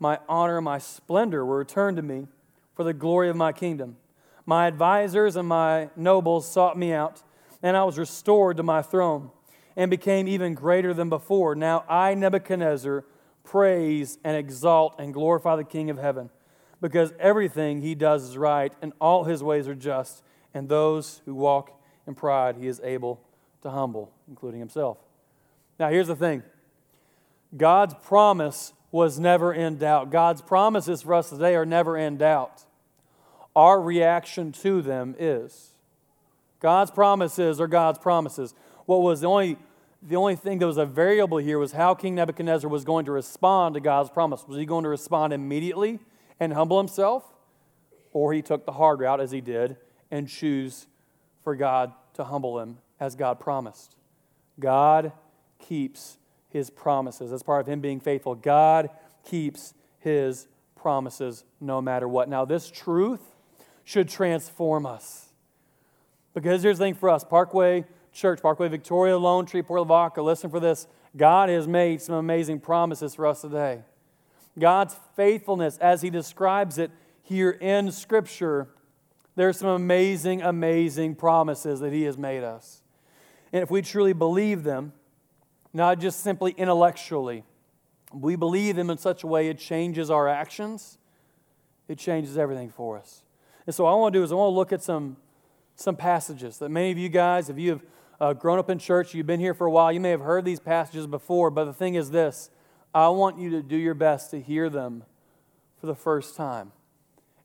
my 0.00 0.18
honor 0.28 0.58
and 0.58 0.64
my 0.64 0.78
splendor 0.78 1.44
were 1.44 1.58
returned 1.58 1.96
to 1.98 2.02
me 2.02 2.26
for 2.74 2.82
the 2.82 2.92
glory 2.92 3.28
of 3.28 3.36
my 3.36 3.52
kingdom. 3.52 3.96
My 4.44 4.66
advisors 4.66 5.36
and 5.36 5.46
my 5.46 5.90
nobles 5.94 6.50
sought 6.50 6.76
me 6.76 6.92
out, 6.92 7.22
and 7.62 7.76
I 7.76 7.84
was 7.84 7.98
restored 7.98 8.56
to 8.56 8.62
my 8.64 8.82
throne 8.82 9.30
and 9.80 9.90
became 9.90 10.28
even 10.28 10.52
greater 10.52 10.92
than 10.92 11.08
before. 11.08 11.54
Now 11.54 11.86
I, 11.88 12.12
Nebuchadnezzar, 12.12 13.02
praise 13.44 14.18
and 14.22 14.36
exalt 14.36 14.94
and 14.98 15.14
glorify 15.14 15.56
the 15.56 15.64
King 15.64 15.88
of 15.88 15.96
heaven, 15.96 16.28
because 16.82 17.14
everything 17.18 17.80
he 17.80 17.94
does 17.94 18.28
is 18.28 18.36
right, 18.36 18.74
and 18.82 18.92
all 19.00 19.24
his 19.24 19.42
ways 19.42 19.66
are 19.66 19.74
just, 19.74 20.22
and 20.52 20.68
those 20.68 21.22
who 21.24 21.34
walk 21.34 21.80
in 22.06 22.14
pride 22.14 22.56
he 22.58 22.66
is 22.66 22.78
able 22.84 23.22
to 23.62 23.70
humble, 23.70 24.12
including 24.28 24.60
himself. 24.60 24.98
Now 25.78 25.88
here's 25.88 26.08
the 26.08 26.14
thing 26.14 26.42
God's 27.56 27.94
promise 28.02 28.74
was 28.92 29.18
never 29.18 29.50
in 29.50 29.78
doubt. 29.78 30.10
God's 30.10 30.42
promises 30.42 31.00
for 31.00 31.14
us 31.14 31.30
today 31.30 31.54
are 31.54 31.64
never 31.64 31.96
in 31.96 32.18
doubt. 32.18 32.66
Our 33.56 33.80
reaction 33.80 34.52
to 34.52 34.82
them 34.82 35.14
is. 35.18 35.70
God's 36.60 36.90
promises 36.90 37.62
are 37.62 37.66
God's 37.66 37.98
promises. 37.98 38.54
What 38.84 39.00
was 39.00 39.22
the 39.22 39.28
only, 39.28 39.56
the 40.02 40.16
only 40.16 40.36
thing 40.36 40.58
that 40.58 40.66
was 40.66 40.78
a 40.78 40.86
variable 40.86 41.38
here 41.38 41.58
was 41.58 41.72
how 41.72 41.94
King 41.94 42.14
Nebuchadnezzar 42.14 42.70
was 42.70 42.84
going 42.84 43.04
to 43.04 43.12
respond 43.12 43.74
to 43.74 43.80
God's 43.80 44.10
promise. 44.10 44.46
Was 44.48 44.56
he 44.56 44.64
going 44.64 44.84
to 44.84 44.88
respond 44.88 45.32
immediately 45.32 45.98
and 46.38 46.52
humble 46.52 46.78
himself? 46.78 47.24
Or 48.12 48.32
he 48.32 48.42
took 48.42 48.64
the 48.64 48.72
hard 48.72 49.00
route, 49.00 49.20
as 49.20 49.30
he 49.30 49.40
did, 49.40 49.76
and 50.10 50.26
choose 50.26 50.86
for 51.44 51.54
God 51.54 51.92
to 52.14 52.24
humble 52.24 52.58
him 52.60 52.78
as 52.98 53.14
God 53.14 53.38
promised. 53.38 53.94
God 54.58 55.12
keeps 55.58 56.18
his 56.48 56.70
promises. 56.70 57.30
That's 57.30 57.42
part 57.42 57.60
of 57.60 57.66
him 57.66 57.80
being 57.80 58.00
faithful. 58.00 58.34
God 58.34 58.90
keeps 59.24 59.74
his 59.98 60.48
promises 60.74 61.44
no 61.60 61.80
matter 61.80 62.08
what. 62.08 62.28
Now, 62.28 62.44
this 62.44 62.70
truth 62.70 63.20
should 63.84 64.08
transform 64.08 64.86
us. 64.86 65.28
Because 66.34 66.62
here's 66.62 66.78
the 66.78 66.84
thing 66.84 66.94
for 66.94 67.10
us 67.10 67.22
Parkway 67.22 67.84
Church, 68.12 68.42
Parkway 68.42 68.68
Victoria, 68.68 69.18
Lone 69.18 69.46
Tree, 69.46 69.62
Port 69.62 69.80
Lavaca, 69.80 70.22
listen 70.22 70.50
for 70.50 70.60
this. 70.60 70.86
God 71.16 71.48
has 71.48 71.66
made 71.66 72.00
some 72.02 72.14
amazing 72.14 72.60
promises 72.60 73.14
for 73.14 73.26
us 73.26 73.40
today. 73.40 73.82
God's 74.58 74.96
faithfulness, 75.16 75.78
as 75.78 76.02
He 76.02 76.10
describes 76.10 76.78
it 76.78 76.90
here 77.22 77.50
in 77.50 77.92
Scripture, 77.92 78.68
there's 79.36 79.58
some 79.58 79.68
amazing, 79.68 80.42
amazing 80.42 81.14
promises 81.14 81.80
that 81.80 81.92
He 81.92 82.02
has 82.02 82.18
made 82.18 82.42
us. 82.42 82.82
And 83.52 83.62
if 83.62 83.70
we 83.70 83.82
truly 83.82 84.12
believe 84.12 84.64
them, 84.64 84.92
not 85.72 86.00
just 86.00 86.20
simply 86.20 86.52
intellectually, 86.52 87.44
we 88.12 88.36
believe 88.36 88.76
them 88.76 88.90
in 88.90 88.98
such 88.98 89.22
a 89.22 89.26
way 89.26 89.48
it 89.48 89.58
changes 89.58 90.10
our 90.10 90.28
actions, 90.28 90.98
it 91.88 91.98
changes 91.98 92.36
everything 92.36 92.70
for 92.70 92.98
us. 92.98 93.22
And 93.66 93.74
so, 93.74 93.84
what 93.84 93.90
I 93.90 93.94
want 93.94 94.12
to 94.12 94.18
do 94.18 94.24
is 94.24 94.32
I 94.32 94.34
want 94.34 94.50
to 94.50 94.56
look 94.56 94.72
at 94.72 94.82
some, 94.82 95.16
some 95.76 95.96
passages 95.96 96.58
that 96.58 96.70
many 96.70 96.90
of 96.90 96.98
you 96.98 97.08
guys, 97.08 97.48
if 97.48 97.58
you 97.58 97.70
have 97.70 97.82
uh, 98.20 98.34
grown 98.34 98.58
up 98.58 98.68
in 98.68 98.78
church, 98.78 99.14
you've 99.14 99.26
been 99.26 99.40
here 99.40 99.54
for 99.54 99.66
a 99.66 99.70
while, 99.70 99.90
you 99.90 100.00
may 100.00 100.10
have 100.10 100.20
heard 100.20 100.44
these 100.44 100.60
passages 100.60 101.06
before, 101.06 101.50
but 101.50 101.64
the 101.64 101.72
thing 101.72 101.94
is 101.94 102.10
this 102.10 102.50
I 102.94 103.08
want 103.08 103.38
you 103.38 103.50
to 103.50 103.62
do 103.62 103.76
your 103.76 103.94
best 103.94 104.30
to 104.32 104.40
hear 104.40 104.68
them 104.68 105.04
for 105.80 105.86
the 105.86 105.94
first 105.94 106.36
time. 106.36 106.72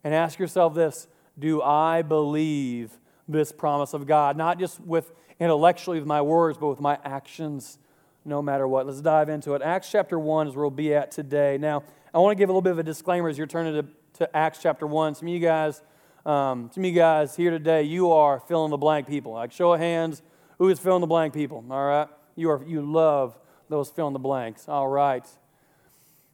And 0.03 0.13
ask 0.13 0.37
yourself 0.37 0.75
this 0.75 1.07
Do 1.37 1.61
I 1.61 2.01
believe 2.01 2.91
this 3.27 3.51
promise 3.51 3.93
of 3.93 4.05
God? 4.05 4.37
Not 4.37 4.59
just 4.59 4.79
with 4.81 5.11
intellectually 5.39 5.99
with 5.99 6.07
my 6.07 6.21
words, 6.21 6.57
but 6.57 6.67
with 6.67 6.81
my 6.81 6.97
actions, 7.03 7.77
no 8.23 8.41
matter 8.41 8.67
what. 8.67 8.85
Let's 8.85 9.01
dive 9.01 9.29
into 9.29 9.53
it. 9.53 9.61
Acts 9.61 9.91
chapter 9.91 10.19
1 10.19 10.47
is 10.47 10.55
where 10.55 10.63
we'll 10.63 10.71
be 10.71 10.93
at 10.93 11.11
today. 11.11 11.57
Now, 11.57 11.83
I 12.13 12.19
want 12.19 12.37
to 12.37 12.41
give 12.41 12.49
a 12.49 12.51
little 12.51 12.61
bit 12.61 12.71
of 12.71 12.79
a 12.79 12.83
disclaimer 12.83 13.29
as 13.29 13.37
you're 13.37 13.47
turning 13.47 13.73
to, 13.73 13.87
to 14.19 14.35
Acts 14.35 14.59
chapter 14.61 14.87
1. 14.87 15.15
Some 15.15 15.27
of 15.27 15.33
you 15.33 15.39
guys, 15.39 15.81
um, 16.25 16.69
some 16.73 16.83
of 16.83 16.89
you 16.89 16.95
guys 16.95 17.35
here 17.35 17.51
today, 17.51 17.83
you 17.83 18.11
are 18.11 18.39
fill 18.39 18.65
in 18.65 18.71
the 18.71 18.77
blank 18.77 19.07
people. 19.07 19.33
Like, 19.33 19.51
show 19.51 19.73
of 19.73 19.79
hands, 19.79 20.21
who 20.57 20.69
is 20.69 20.79
fill 20.79 20.95
in 20.95 21.01
the 21.01 21.07
blank 21.07 21.33
people? 21.33 21.63
All 21.69 21.85
right? 21.85 22.07
You, 22.35 22.49
are, 22.51 22.63
you 22.65 22.81
love 22.81 23.37
those 23.69 23.89
fill 23.89 24.07
in 24.07 24.13
the 24.13 24.19
blanks. 24.19 24.67
All 24.67 24.87
right. 24.87 25.25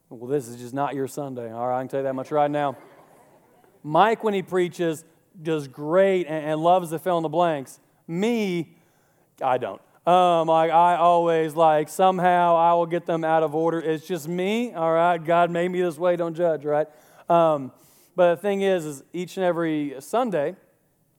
Well, 0.10 0.30
this 0.30 0.48
is 0.48 0.58
just 0.58 0.74
not 0.74 0.94
your 0.94 1.08
Sunday. 1.08 1.52
All 1.52 1.68
right, 1.68 1.78
I 1.78 1.82
can 1.82 1.88
tell 1.88 2.00
you 2.02 2.04
that 2.04 2.16
much 2.16 2.32
right 2.32 2.52
now. 2.52 2.78
Mike, 3.84 4.24
when 4.24 4.34
he 4.34 4.42
preaches, 4.42 5.06
does 5.42 5.68
great 5.68 6.28
and, 6.28 6.46
and 6.46 6.62
loves 6.62 6.90
the 6.90 7.00
fill 7.00 7.18
in 7.18 7.24
the 7.24 7.30
blanks. 7.30 7.80
Me, 8.08 8.76
I 9.42 9.58
don't. 9.58 9.82
Um, 10.06 10.48
like 10.48 10.72
I 10.72 10.96
always 10.96 11.56
like 11.56 11.88
somehow 11.88 12.56
I 12.56 12.74
will 12.74 12.88
get 12.88 13.06
them 13.06 13.24
out 13.24 13.44
of 13.44 13.54
order. 13.54 13.80
It's 13.80 14.06
just 14.06 14.28
me, 14.28 14.74
all 14.74 14.92
right. 14.92 15.24
God 15.24 15.52
made 15.52 15.70
me 15.70 15.82
this 15.82 15.98
way. 15.98 16.16
Don't 16.16 16.36
judge, 16.36 16.66
right? 16.66 16.88
Um, 17.30 17.72
but 18.16 18.36
the 18.36 18.42
thing 18.42 18.62
is, 18.62 18.86
is 18.86 19.04
each 19.14 19.38
and 19.38 19.46
every 19.46 19.96
Sunday, 20.00 20.56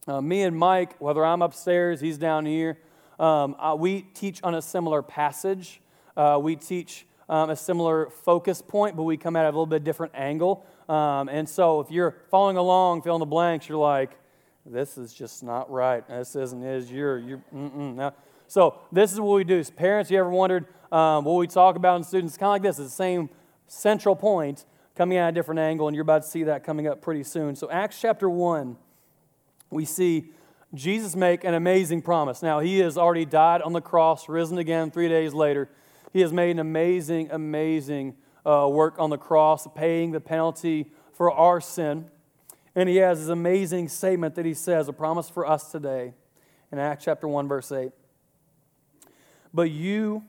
uh, 0.06 0.20
me 0.20 0.42
and 0.42 0.56
Mike, 0.56 1.00
whether 1.00 1.24
I'm 1.24 1.42
upstairs, 1.42 2.00
he's 2.00 2.18
down 2.18 2.44
here, 2.44 2.76
um, 3.18 3.54
uh, 3.58 3.74
we 3.78 4.02
teach 4.02 4.42
on 4.42 4.54
a 4.54 4.62
similar 4.62 5.02
passage. 5.02 5.80
Uh, 6.16 6.38
we 6.40 6.56
teach 6.56 7.06
um, 7.28 7.50
a 7.50 7.56
similar 7.56 8.10
focus 8.10 8.62
point, 8.62 8.96
but 8.96 9.04
we 9.04 9.16
come 9.16 9.36
at 9.36 9.44
it 9.44 9.48
a 9.48 9.50
little 9.50 9.66
bit 9.66 9.84
different 9.84 10.12
angle. 10.14 10.66
Um, 10.88 11.28
and 11.28 11.48
so 11.48 11.80
if 11.80 11.90
you're 11.90 12.16
following 12.30 12.56
along, 12.56 13.02
fill 13.02 13.16
in 13.16 13.20
the 13.20 13.26
blanks, 13.26 13.68
you're 13.68 13.78
like, 13.78 14.18
this 14.66 14.98
is 14.98 15.12
just 15.12 15.42
not 15.42 15.70
right. 15.70 16.06
This 16.06 16.36
isn't 16.36 16.62
is 16.62 16.90
you're 16.90 17.18
you're 17.18 17.42
no. 17.52 18.12
So 18.46 18.78
this 18.92 19.12
is 19.12 19.20
what 19.20 19.34
we 19.34 19.44
do. 19.44 19.58
As 19.58 19.70
parents, 19.70 20.10
you 20.10 20.18
ever 20.18 20.30
wondered 20.30 20.66
um, 20.92 21.24
what 21.24 21.34
we 21.34 21.46
talk 21.46 21.76
about 21.76 21.96
in 21.96 22.04
students? 22.04 22.36
Kind 22.36 22.48
of 22.48 22.52
like 22.52 22.62
this. 22.62 22.78
It's 22.78 22.90
the 22.90 22.94
same 22.94 23.30
central 23.66 24.14
point 24.14 24.66
coming 24.94 25.18
at 25.18 25.30
a 25.30 25.32
different 25.32 25.58
angle, 25.58 25.88
and 25.88 25.94
you're 25.96 26.02
about 26.02 26.22
to 26.22 26.28
see 26.28 26.44
that 26.44 26.62
coming 26.62 26.86
up 26.86 27.00
pretty 27.00 27.24
soon. 27.24 27.56
So 27.56 27.70
Acts 27.70 28.00
chapter 28.00 28.28
one, 28.28 28.76
we 29.70 29.84
see 29.84 30.30
Jesus 30.74 31.14
make 31.14 31.44
an 31.44 31.52
amazing 31.52 32.00
promise. 32.00 32.42
Now, 32.42 32.60
he 32.60 32.78
has 32.78 32.96
already 32.96 33.26
died 33.26 33.60
on 33.60 33.74
the 33.74 33.82
cross, 33.82 34.28
risen 34.28 34.56
again 34.56 34.90
three 34.90 35.08
days 35.08 35.34
later. 35.34 35.68
He 36.12 36.20
has 36.20 36.32
made 36.32 36.52
an 36.52 36.58
amazing, 36.60 37.30
amazing 37.30 38.16
uh, 38.46 38.68
work 38.70 38.98
on 38.98 39.10
the 39.10 39.18
cross, 39.18 39.66
paying 39.74 40.12
the 40.12 40.20
penalty 40.20 40.90
for 41.12 41.30
our 41.30 41.60
sin. 41.60 42.10
And 42.74 42.88
he 42.88 42.96
has 42.96 43.20
this 43.20 43.28
amazing 43.28 43.88
statement 43.88 44.34
that 44.36 44.46
he 44.46 44.54
says, 44.54 44.88
a 44.88 44.94
promise 44.94 45.28
for 45.28 45.46
us 45.46 45.70
today 45.70 46.14
in 46.70 46.78
Acts 46.78 47.04
chapter 47.04 47.28
1, 47.28 47.48
verse 47.48 47.70
8. 47.70 47.92
But 49.52 49.70
you, 49.70 50.24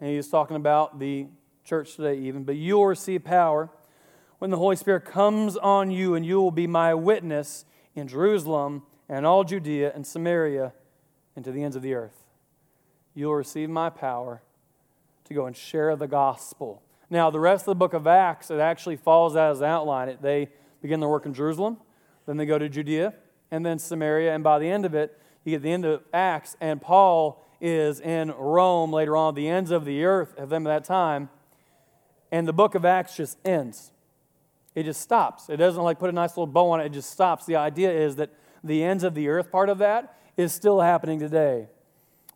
and 0.00 0.10
he's 0.10 0.28
talking 0.28 0.56
about 0.56 0.98
the 0.98 1.28
church 1.64 1.94
today 1.94 2.18
even, 2.18 2.42
but 2.42 2.56
you 2.56 2.76
will 2.76 2.86
receive 2.86 3.22
power 3.22 3.70
when 4.40 4.50
the 4.50 4.56
Holy 4.56 4.74
Spirit 4.74 5.04
comes 5.04 5.56
on 5.56 5.92
you, 5.92 6.16
and 6.16 6.26
you 6.26 6.40
will 6.40 6.50
be 6.50 6.66
my 6.66 6.94
witness 6.94 7.64
in 7.94 8.08
Jerusalem 8.08 8.82
and 9.08 9.24
all 9.26 9.44
Judea 9.44 9.92
and 9.94 10.06
Samaria 10.06 10.72
and 11.34 11.44
to 11.44 11.52
the 11.52 11.62
ends 11.62 11.76
of 11.76 11.82
the 11.82 11.94
earth. 11.94 12.24
You 13.14 13.26
will 13.26 13.34
receive 13.34 13.70
my 13.70 13.90
power 13.90 14.42
to 15.24 15.34
go 15.34 15.46
and 15.46 15.56
share 15.56 15.94
the 15.96 16.06
gospel. 16.06 16.82
Now, 17.10 17.30
the 17.30 17.40
rest 17.40 17.62
of 17.62 17.66
the 17.66 17.74
book 17.74 17.94
of 17.94 18.06
Acts, 18.06 18.50
it 18.50 18.60
actually 18.60 18.96
falls 18.96 19.36
out 19.36 19.52
as 19.52 19.60
an 19.60 19.66
outline. 19.66 20.08
It, 20.08 20.22
they 20.22 20.48
begin 20.82 21.00
their 21.00 21.08
work 21.08 21.26
in 21.26 21.34
Jerusalem, 21.34 21.78
then 22.26 22.36
they 22.36 22.46
go 22.46 22.58
to 22.58 22.68
Judea, 22.68 23.14
and 23.50 23.64
then 23.64 23.78
Samaria, 23.78 24.34
and 24.34 24.44
by 24.44 24.58
the 24.58 24.68
end 24.68 24.84
of 24.84 24.94
it, 24.94 25.18
you 25.44 25.52
get 25.52 25.62
the 25.62 25.72
end 25.72 25.84
of 25.84 26.02
Acts, 26.12 26.56
and 26.60 26.80
Paul 26.80 27.44
is 27.60 28.00
in 28.00 28.30
Rome 28.30 28.92
later 28.92 29.16
on, 29.16 29.34
the 29.34 29.48
ends 29.48 29.70
of 29.70 29.84
the 29.84 30.04
earth 30.04 30.36
of 30.36 30.50
them 30.50 30.66
at 30.66 30.70
that 30.70 30.84
time, 30.84 31.30
and 32.30 32.46
the 32.46 32.52
book 32.52 32.74
of 32.74 32.84
Acts 32.84 33.16
just 33.16 33.38
ends. 33.44 33.92
It 34.74 34.84
just 34.84 35.00
stops. 35.00 35.48
It 35.48 35.56
doesn't 35.56 35.82
like 35.82 35.98
put 35.98 36.10
a 36.10 36.12
nice 36.12 36.32
little 36.32 36.46
bow 36.46 36.70
on 36.70 36.80
it, 36.80 36.86
it 36.86 36.92
just 36.92 37.10
stops. 37.10 37.46
The 37.46 37.56
idea 37.56 37.90
is 37.90 38.16
that 38.16 38.30
the 38.62 38.82
ends 38.82 39.04
of 39.04 39.14
the 39.14 39.28
earth 39.28 39.50
part 39.50 39.68
of 39.68 39.78
that 39.78 40.16
is 40.36 40.52
still 40.52 40.80
happening 40.80 41.18
today. 41.18 41.68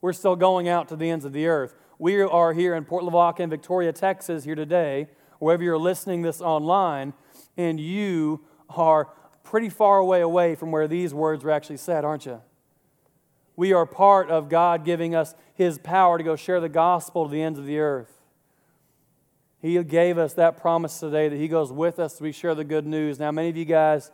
We're 0.01 0.13
still 0.13 0.37
going 0.37 0.69
out 0.69 0.89
to 0.89 0.97
the 0.97 1.11
ends 1.11 1.25
of 1.25 1.33
the 1.33 1.47
earth. 1.47 1.75
We 1.99 2.21
are 2.21 2.53
here 2.53 2.75
in 2.75 2.85
Port 2.85 3.05
Lavaca 3.05 3.43
and 3.43 3.51
Victoria, 3.51 3.93
Texas, 3.93 4.45
here 4.45 4.57
today, 4.57 5.09
wherever 5.39 5.63
you're 5.63 5.79
listening 5.79 6.23
this 6.23 6.41
online, 6.41 7.15
and 7.57 7.79
you 7.79 8.41
are 8.69 9.11
pretty 9.45 9.69
far 9.69 9.99
away 9.99 10.21
away 10.21 10.55
from 10.55 10.73
where 10.73 10.89
these 10.89 11.15
words 11.15 11.45
were 11.45 11.51
actually 11.51 11.77
said, 11.77 12.05
aren't 12.05 12.27
you? 12.27 12.41
We 13.55 13.73
are 13.73 13.87
part 13.87 14.31
of 14.31 14.49
God 14.49 14.85
giving 14.85 15.15
us 15.15 15.35
His 15.55 15.79
power 15.79 16.19
to 16.19 16.25
go 16.25 16.37
share 16.37 16.61
the 16.61 16.69
gospel 16.69 17.27
to 17.27 17.31
the 17.31 17.43
ends 17.43 17.59
of 17.59 17.67
the 17.67 17.79
earth. 17.79 18.23
He 19.61 19.81
gave 19.85 20.19
us 20.19 20.35
that 20.35 20.57
promise 20.57 20.99
today 20.99 21.29
that 21.29 21.37
He 21.37 21.47
goes 21.47 21.71
with 21.71 22.01
us 22.01 22.21
we 22.21 22.33
share 22.33 22.55
the 22.55 22.65
good 22.65 22.87
news. 22.87 23.21
Now, 23.21 23.31
many 23.31 23.49
of 23.49 23.57
you 23.57 23.65
guys, 23.65 24.11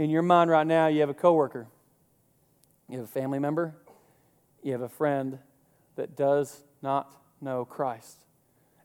in 0.00 0.08
your 0.08 0.22
mind 0.22 0.48
right 0.48 0.66
now, 0.66 0.86
you 0.86 1.00
have 1.00 1.10
a 1.10 1.14
coworker, 1.14 1.66
you 2.88 2.96
have 2.96 3.04
a 3.04 3.12
family 3.12 3.38
member, 3.38 3.74
you 4.62 4.72
have 4.72 4.80
a 4.80 4.88
friend 4.88 5.38
that 5.96 6.16
does 6.16 6.62
not 6.80 7.14
know 7.42 7.66
Christ. 7.66 8.24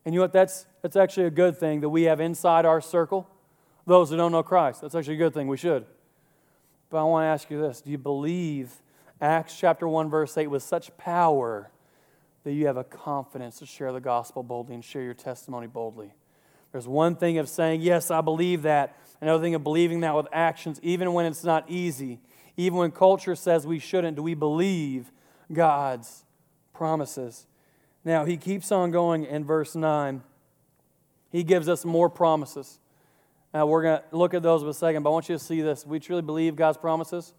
And 0.04 0.14
you 0.14 0.20
know 0.20 0.26
what? 0.26 0.34
That's, 0.34 0.66
that's 0.82 0.98
actually 0.98 1.28
a 1.28 1.32
good 1.32 1.58
thing 1.58 1.80
that 1.80 1.90
we 1.90 2.04
have 2.04 2.20
inside 2.20 2.66
our 2.66 2.82
circle 2.82 3.30
those 3.86 4.10
who 4.10 4.18
don't 4.18 4.34
know 4.34 4.44
Christ. 4.44 4.82
That's 4.82 4.94
actually 4.94 5.14
a 5.14 5.20
good 5.20 5.34
thing. 5.34 5.48
We 5.48 5.56
should. 5.56 5.86
But 6.90 6.98
I 6.98 7.04
want 7.04 7.24
to 7.24 7.28
ask 7.28 7.50
you 7.50 7.62
this 7.62 7.82
Do 7.82 7.92
you 7.92 7.98
believe 7.98 8.74
Acts 9.22 9.58
chapter 9.58 9.88
1, 9.88 10.10
verse 10.10 10.38
8 10.38 10.48
with 10.48 10.64
such 10.64 10.96
power 10.98 11.72
that 12.44 12.52
you 12.52 12.68
have 12.68 12.78
a 12.78 12.84
confidence 12.84 13.60
to 13.60 13.66
share 13.66 13.94
the 13.94 14.02
gospel 14.02 14.44
boldly 14.44 14.76
and 14.76 14.84
share 14.84 15.02
your 15.04 15.14
testimony 15.14 15.68
boldly? 15.68 16.14
There's 16.76 16.90
one 16.90 17.16
thing 17.16 17.38
of 17.38 17.48
saying, 17.48 17.80
Yes, 17.80 18.12
I 18.12 18.20
believe 18.20 18.64
that. 18.64 18.98
Another 19.22 19.42
thing 19.42 19.56
of 19.56 19.64
believing 19.64 20.02
that 20.02 20.14
with 20.14 20.28
actions, 20.34 20.78
even 20.84 21.14
when 21.14 21.26
it's 21.26 21.46
not 21.46 21.64
easy, 21.70 22.20
even 22.58 22.78
when 22.78 22.92
culture 22.92 23.34
says 23.34 23.66
we 23.66 23.80
shouldn't. 23.80 24.18
Do 24.18 24.24
we 24.24 24.34
believe 24.34 25.10
God's 25.54 26.26
promises? 26.74 27.48
Now, 28.04 28.26
he 28.26 28.36
keeps 28.36 28.74
on 28.74 28.92
going 28.92 29.24
in 29.24 29.46
verse 29.46 29.74
9. 29.74 30.22
He 31.32 31.46
gives 31.46 31.70
us 31.70 31.86
more 31.86 32.10
promises. 32.10 32.78
Now, 33.54 33.68
we're 33.68 33.84
going 33.84 34.00
to 34.00 34.18
look 34.18 34.34
at 34.34 34.44
those 34.44 34.62
in 34.62 34.68
a 34.68 34.74
second, 34.74 35.04
but 35.04 35.12
I 35.12 35.14
want 35.14 35.30
you 35.30 35.38
to 35.38 35.42
see 35.42 35.62
this. 35.62 35.86
We 35.86 36.02
truly 36.02 36.24
believe 36.24 36.58
God's 36.58 36.78
promises. 36.78 37.34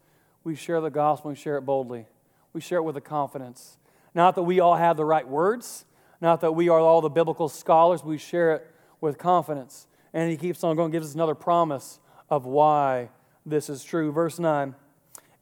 We 0.44 0.54
share 0.54 0.80
the 0.80 0.88
gospel, 0.88 1.28
we 1.28 1.36
share 1.36 1.58
it 1.58 1.66
boldly. 1.66 2.06
We 2.54 2.62
share 2.62 2.78
it 2.78 2.84
with 2.84 2.96
a 2.96 3.02
confidence. 3.02 3.76
Not 4.14 4.34
that 4.36 4.44
we 4.44 4.60
all 4.60 4.76
have 4.76 4.96
the 4.96 5.04
right 5.04 5.28
words, 5.28 5.84
not 6.22 6.40
that 6.40 6.52
we 6.52 6.70
are 6.70 6.80
all 6.80 7.02
the 7.02 7.10
biblical 7.10 7.50
scholars, 7.50 8.02
we 8.02 8.16
share 8.16 8.54
it 8.54 8.72
with 9.00 9.18
confidence. 9.18 9.86
And 10.12 10.30
he 10.30 10.36
keeps 10.36 10.64
on 10.64 10.76
going, 10.76 10.90
gives 10.90 11.08
us 11.08 11.14
another 11.14 11.34
promise 11.34 12.00
of 12.30 12.46
why 12.46 13.10
this 13.44 13.68
is 13.68 13.84
true. 13.84 14.12
Verse 14.12 14.38
9. 14.38 14.74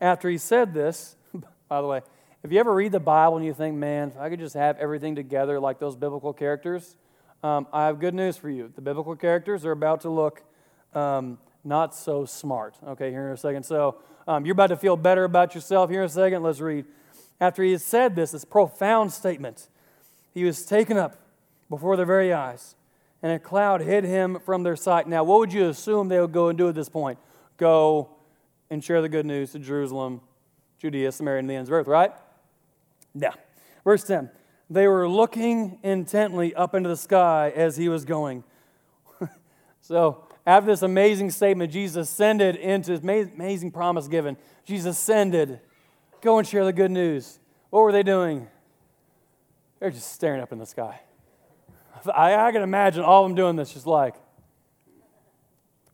After 0.01 0.29
he 0.29 0.39
said 0.39 0.75
this, 0.75 1.17
by 1.69 1.81
the 1.81 1.87
way, 1.87 2.03
if 2.43 2.53
you 2.53 2.61
ever 2.61 2.75
read 2.75 2.93
the 2.93 3.01
Bible 3.01 3.37
and 3.37 3.47
you 3.47 3.55
think, 3.55 3.75
man, 3.75 4.09
if 4.09 4.19
I 4.19 4.29
could 4.29 4.39
just 4.39 4.55
have 4.55 4.77
everything 4.79 5.15
together 5.15 5.59
like 5.59 5.79
those 5.79 5.97
biblical 5.97 6.33
characters, 6.33 6.97
um, 7.43 7.67
I 7.73 7.87
have 7.87 8.01
good 8.01 8.15
news 8.15 8.37
for 8.37 8.51
you. 8.51 8.73
The 8.75 8.83
biblical 8.83 9.17
characters 9.17 9.65
are 9.65 9.73
about 9.73 10.03
to 10.03 10.11
look 10.11 10.43
um, 10.95 11.39
not 11.65 11.95
so 11.95 12.25
smart. 12.25 12.77
Okay, 12.87 13.11
here 13.11 13.27
in 13.29 13.33
a 13.33 13.37
second. 13.37 13.65
So 13.65 13.97
um, 14.29 14.45
you're 14.45 14.53
about 14.53 14.69
to 14.69 14.77
feel 14.77 14.97
better 14.97 15.25
about 15.25 15.55
yourself. 15.55 15.91
Here 15.91 16.01
in 16.01 16.07
a 16.07 16.11
second, 16.11 16.43
let's 16.43 16.61
read. 16.61 16.85
After 17.41 17.63
he 17.63 17.73
had 17.73 17.81
said 17.81 18.15
this, 18.15 18.31
this 18.31 18.45
profound 18.45 19.13
statement, 19.13 19.69
he 20.33 20.45
was 20.45 20.65
taken 20.65 20.97
up 20.97 21.17
before 21.69 21.97
their 21.97 22.07
very 22.07 22.33
eyes, 22.33 22.77
and 23.25 23.33
a 23.33 23.39
cloud 23.39 23.81
hid 23.81 24.05
him 24.05 24.39
from 24.45 24.65
their 24.65 24.77
sight. 24.77 25.09
Now, 25.09 25.25
what 25.25 25.39
would 25.39 25.51
you 25.51 25.71
assume 25.71 26.09
they 26.09 26.21
would 26.21 26.33
go 26.33 26.51
and 26.51 26.59
do 26.59 26.69
at 26.69 26.75
this 26.75 26.91
point? 26.91 27.19
Go 27.57 28.11
and 28.69 28.85
share 28.85 29.01
the 29.01 29.09
good 29.09 29.25
news 29.25 29.53
to 29.53 29.59
Jerusalem, 29.59 30.21
Judea, 30.79 31.11
Samaria, 31.11 31.39
and 31.39 31.49
the 31.49 31.55
ends 31.55 31.71
of 31.71 31.73
earth, 31.73 31.87
right? 31.87 32.13
Yeah. 33.15 33.33
Verse 33.83 34.05
10 34.05 34.31
They 34.69 34.87
were 34.87 35.09
looking 35.09 35.79
intently 35.83 36.55
up 36.55 36.75
into 36.75 36.91
the 36.91 36.99
sky 36.99 37.51
as 37.57 37.79
he 37.79 37.89
was 37.89 38.05
going. 38.05 38.45
so, 39.81 40.29
after 40.45 40.71
this 40.71 40.83
amazing 40.83 41.31
statement, 41.31 41.73
Jesus 41.73 42.11
ascended 42.11 42.57
into 42.57 42.93
his 42.93 43.01
amazing 43.01 43.71
promise 43.71 44.07
given. 44.07 44.37
Jesus 44.67 44.99
ascended. 44.99 45.61
Go 46.21 46.37
and 46.37 46.47
share 46.47 46.67
the 46.67 46.75
good 46.75 46.91
news. 46.91 47.39
What 47.71 47.85
were 47.85 47.93
they 47.93 48.03
doing? 48.03 48.49
They're 49.81 49.91
just 49.91 50.13
staring 50.13 50.43
up 50.43 50.53
in 50.53 50.59
the 50.59 50.67
sky. 50.67 51.01
I, 52.13 52.49
I 52.49 52.53
can 52.53 52.63
imagine 52.63 53.03
all 53.03 53.25
of 53.25 53.31
them 53.31 53.37
doing 53.37 53.57
this, 53.57 53.73
just 53.73 53.87
like, 53.87 54.15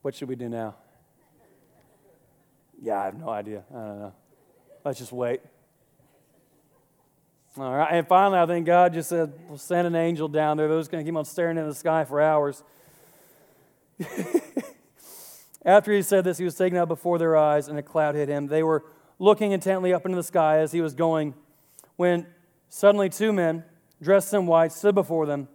what 0.02 0.14
should 0.14 0.28
we 0.28 0.36
do 0.36 0.48
now? 0.48 0.76
Yeah, 2.82 3.00
I 3.00 3.04
have 3.04 3.18
no 3.18 3.28
idea. 3.28 3.64
I 3.70 3.74
don't 3.74 3.98
know. 3.98 4.14
Let's 4.84 4.98
just 4.98 5.12
wait. 5.12 5.40
All 7.58 7.74
right. 7.74 7.92
And 7.92 8.06
finally, 8.06 8.38
I 8.38 8.46
think 8.46 8.64
God 8.64 8.94
just 8.94 9.08
said, 9.08 9.32
we'll 9.48 9.58
send 9.58 9.86
an 9.86 9.94
angel 9.94 10.28
down 10.28 10.56
there. 10.56 10.68
Those 10.68 10.88
going 10.88 11.04
to 11.04 11.08
keep 11.08 11.16
on 11.16 11.24
staring 11.24 11.58
in 11.58 11.66
the 11.68 11.74
sky 11.74 12.04
for 12.04 12.20
hours. 12.20 12.62
After 15.64 15.92
he 15.92 16.00
said 16.00 16.24
this, 16.24 16.38
he 16.38 16.44
was 16.44 16.54
taken 16.54 16.78
out 16.78 16.88
before 16.88 17.18
their 17.18 17.36
eyes, 17.36 17.68
and 17.68 17.78
a 17.78 17.82
cloud 17.82 18.14
hid 18.14 18.30
him. 18.30 18.46
They 18.46 18.62
were 18.62 18.84
looking 19.18 19.52
intently 19.52 19.92
up 19.92 20.06
into 20.06 20.16
the 20.16 20.22
sky 20.22 20.58
as 20.58 20.72
he 20.72 20.80
was 20.80 20.94
going, 20.94 21.34
when 21.96 22.26
suddenly 22.70 23.10
two 23.10 23.32
men, 23.32 23.64
dressed 24.00 24.32
in 24.32 24.46
white, 24.46 24.72
stood 24.72 24.94
before 24.94 25.26
them. 25.26 25.48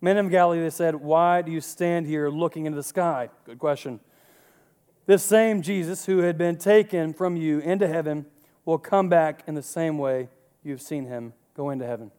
Men 0.00 0.16
of 0.16 0.30
Galilee, 0.30 0.60
they 0.60 0.70
said, 0.70 0.96
Why 0.96 1.42
do 1.42 1.50
you 1.50 1.60
stand 1.60 2.06
here 2.06 2.28
looking 2.28 2.66
into 2.66 2.76
the 2.76 2.82
sky? 2.82 3.30
Good 3.44 3.58
question. 3.58 4.00
This 5.06 5.22
same 5.22 5.62
Jesus 5.62 6.06
who 6.06 6.18
had 6.18 6.36
been 6.36 6.56
taken 6.56 7.14
from 7.14 7.36
you 7.36 7.60
into 7.60 7.88
heaven 7.88 8.26
will 8.64 8.78
come 8.78 9.08
back 9.08 9.42
in 9.46 9.54
the 9.54 9.62
same 9.62 9.98
way 9.98 10.28
you've 10.62 10.82
seen 10.82 11.06
him 11.06 11.32
go 11.54 11.70
into 11.70 11.86
heaven. 11.86 12.10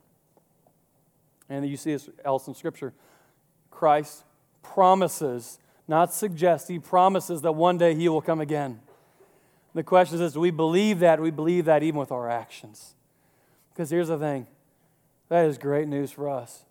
And 1.47 1.67
you 1.67 1.77
see 1.77 1.93
this 1.93 2.09
else 2.25 2.47
in 2.47 2.55
Scripture. 2.55 2.93
Christ 3.71 4.23
promises, 4.61 5.59
not 5.87 6.13
suggests, 6.13 6.67
he 6.67 6.79
promises 6.79 7.41
that 7.43 7.53
one 7.53 7.77
day 7.77 7.95
he 7.95 8.09
will 8.09 8.21
come 8.21 8.41
again. 8.41 8.79
The 9.73 9.83
question 9.83 10.19
is, 10.21 10.33
do 10.33 10.39
we 10.39 10.51
believe 10.51 10.99
that? 10.99 11.21
We 11.21 11.31
believe 11.31 11.65
that 11.65 11.83
even 11.83 11.99
with 11.99 12.11
our 12.11 12.29
actions? 12.29 12.95
Because 13.71 13.89
here's 13.89 14.07
the 14.07 14.17
thing 14.17 14.47
that 15.29 15.45
is 15.45 15.57
great 15.57 15.87
news 15.87 16.11
for 16.11 16.27
us. 16.27 16.65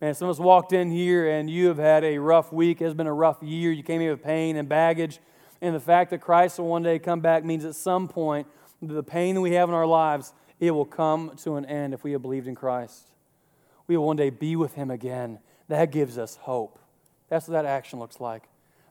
Man, 0.00 0.14
some 0.14 0.28
of 0.28 0.36
us 0.36 0.40
walked 0.40 0.72
in 0.72 0.90
here 0.90 1.28
and 1.28 1.50
you 1.50 1.68
have 1.68 1.76
had 1.76 2.04
a 2.04 2.16
rough 2.16 2.54
week. 2.54 2.80
It's 2.80 2.94
been 2.94 3.06
a 3.06 3.12
rough 3.12 3.42
year. 3.42 3.70
You 3.70 3.82
came 3.82 4.00
here 4.00 4.12
with 4.12 4.22
pain 4.22 4.56
and 4.56 4.66
baggage. 4.66 5.20
And 5.60 5.74
the 5.74 5.80
fact 5.80 6.10
that 6.10 6.22
Christ 6.22 6.58
will 6.58 6.68
one 6.68 6.82
day 6.82 6.98
come 6.98 7.20
back 7.20 7.44
means 7.44 7.66
at 7.66 7.74
some 7.74 8.08
point 8.08 8.46
the 8.80 9.02
pain 9.02 9.34
that 9.34 9.42
we 9.42 9.52
have 9.52 9.68
in 9.68 9.74
our 9.74 9.86
lives 9.86 10.32
it 10.58 10.70
will 10.70 10.86
come 10.86 11.36
to 11.42 11.56
an 11.56 11.66
end 11.66 11.92
if 11.92 12.02
we 12.02 12.12
have 12.12 12.22
believed 12.22 12.46
in 12.46 12.54
Christ. 12.54 13.08
We 13.86 13.96
will 13.96 14.06
one 14.06 14.16
day 14.16 14.30
be 14.30 14.56
with 14.56 14.74
Him 14.74 14.90
again. 14.90 15.38
That 15.68 15.90
gives 15.90 16.16
us 16.16 16.36
hope. 16.36 16.78
That's 17.28 17.46
what 17.46 17.52
that 17.52 17.64
action 17.66 17.98
looks 17.98 18.20
like. 18.20 18.44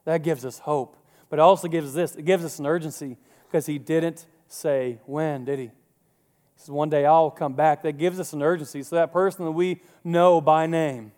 That 0.05 0.23
gives 0.23 0.45
us 0.45 0.59
hope. 0.59 0.95
But 1.29 1.39
it 1.39 1.41
also 1.41 1.67
gives 1.67 1.89
us 1.89 1.93
this 1.93 2.15
it 2.15 2.25
gives 2.25 2.45
us 2.45 2.59
an 2.59 2.65
urgency 2.65 3.17
because 3.47 3.65
He 3.65 3.79
didn't 3.79 4.25
say 4.47 4.99
when, 5.05 5.45
did 5.45 5.57
He? 5.57 5.71
He 6.59 6.65
says, 6.65 6.71
One 6.71 6.89
day 6.89 7.05
I'll 7.05 7.31
come 7.31 7.53
back. 7.53 7.83
That 7.83 7.93
gives 7.93 8.19
us 8.19 8.33
an 8.33 8.43
urgency. 8.43 8.83
So 8.83 8.97
that 8.97 9.13
person 9.13 9.45
that 9.45 9.51
we 9.51 9.81
know 10.03 10.41
by 10.41 10.67
name, 10.67 11.13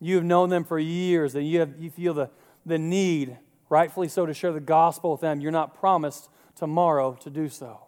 you 0.00 0.14
have 0.14 0.24
known 0.24 0.48
them 0.48 0.62
for 0.62 0.78
years, 0.78 1.34
and 1.34 1.46
you, 1.46 1.58
have, 1.58 1.74
you 1.78 1.90
feel 1.90 2.14
the, 2.14 2.30
the 2.64 2.78
need, 2.78 3.36
rightfully 3.68 4.08
so, 4.08 4.24
to 4.24 4.32
share 4.32 4.52
the 4.52 4.60
gospel 4.60 5.12
with 5.12 5.20
them. 5.20 5.40
You're 5.40 5.52
not 5.52 5.78
promised 5.78 6.30
tomorrow 6.54 7.18
to 7.20 7.28
do 7.28 7.48
so. 7.48 7.80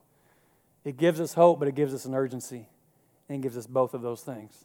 It 0.84 0.96
gives 0.96 1.20
us 1.20 1.34
hope, 1.34 1.60
but 1.60 1.68
it 1.68 1.76
gives 1.76 1.94
us 1.94 2.04
an 2.04 2.14
urgency 2.14 2.68
and 3.28 3.40
gives 3.40 3.56
us 3.56 3.66
both 3.66 3.94
of 3.94 4.02
those 4.02 4.22
things. 4.22 4.64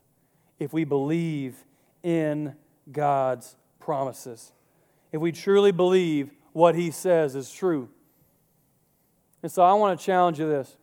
If 0.60 0.74
we 0.74 0.84
believe 0.84 1.64
in 2.04 2.56
God's 2.92 3.56
promises. 3.80 4.52
If 5.12 5.22
we 5.22 5.32
truly 5.32 5.72
believe 5.72 6.32
what 6.54 6.76
He 6.76 6.92
says 6.92 7.36
is 7.36 7.52
true. 7.52 7.90
And 9.44 9.52
so 9.52 9.62
I 9.62 9.74
want 9.74 10.00
to 10.00 10.06
challenge 10.06 10.40
you 10.40 10.48
this. 10.48 10.76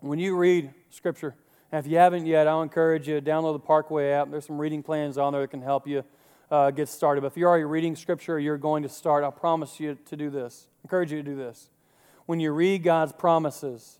When 0.00 0.20
you 0.20 0.36
read 0.36 0.70
Scripture, 0.90 1.34
and 1.72 1.84
if 1.84 1.90
you 1.90 1.98
haven't 1.98 2.24
yet, 2.24 2.46
I'll 2.46 2.62
encourage 2.62 3.08
you 3.08 3.20
to 3.20 3.30
download 3.30 3.54
the 3.54 3.58
Parkway 3.58 4.10
app. 4.10 4.30
There's 4.30 4.46
some 4.46 4.60
reading 4.60 4.80
plans 4.80 5.18
on 5.18 5.32
there 5.32 5.42
that 5.42 5.48
can 5.48 5.60
help 5.60 5.88
you 5.88 6.04
uh, 6.52 6.70
get 6.70 6.88
started. 6.88 7.22
But 7.22 7.28
if 7.28 7.36
you're 7.36 7.48
already 7.48 7.64
reading 7.64 7.96
Scripture, 7.96 8.38
you're 8.38 8.58
going 8.58 8.84
to 8.84 8.88
start. 8.88 9.24
I 9.24 9.30
promise 9.30 9.80
you 9.80 9.98
to 10.06 10.16
do 10.16 10.30
this. 10.30 10.68
I 10.68 10.78
encourage 10.84 11.10
you 11.10 11.18
to 11.18 11.28
do 11.28 11.34
this. 11.34 11.70
When 12.26 12.38
you 12.38 12.52
read 12.52 12.84
God's 12.84 13.10
promises, 13.10 13.98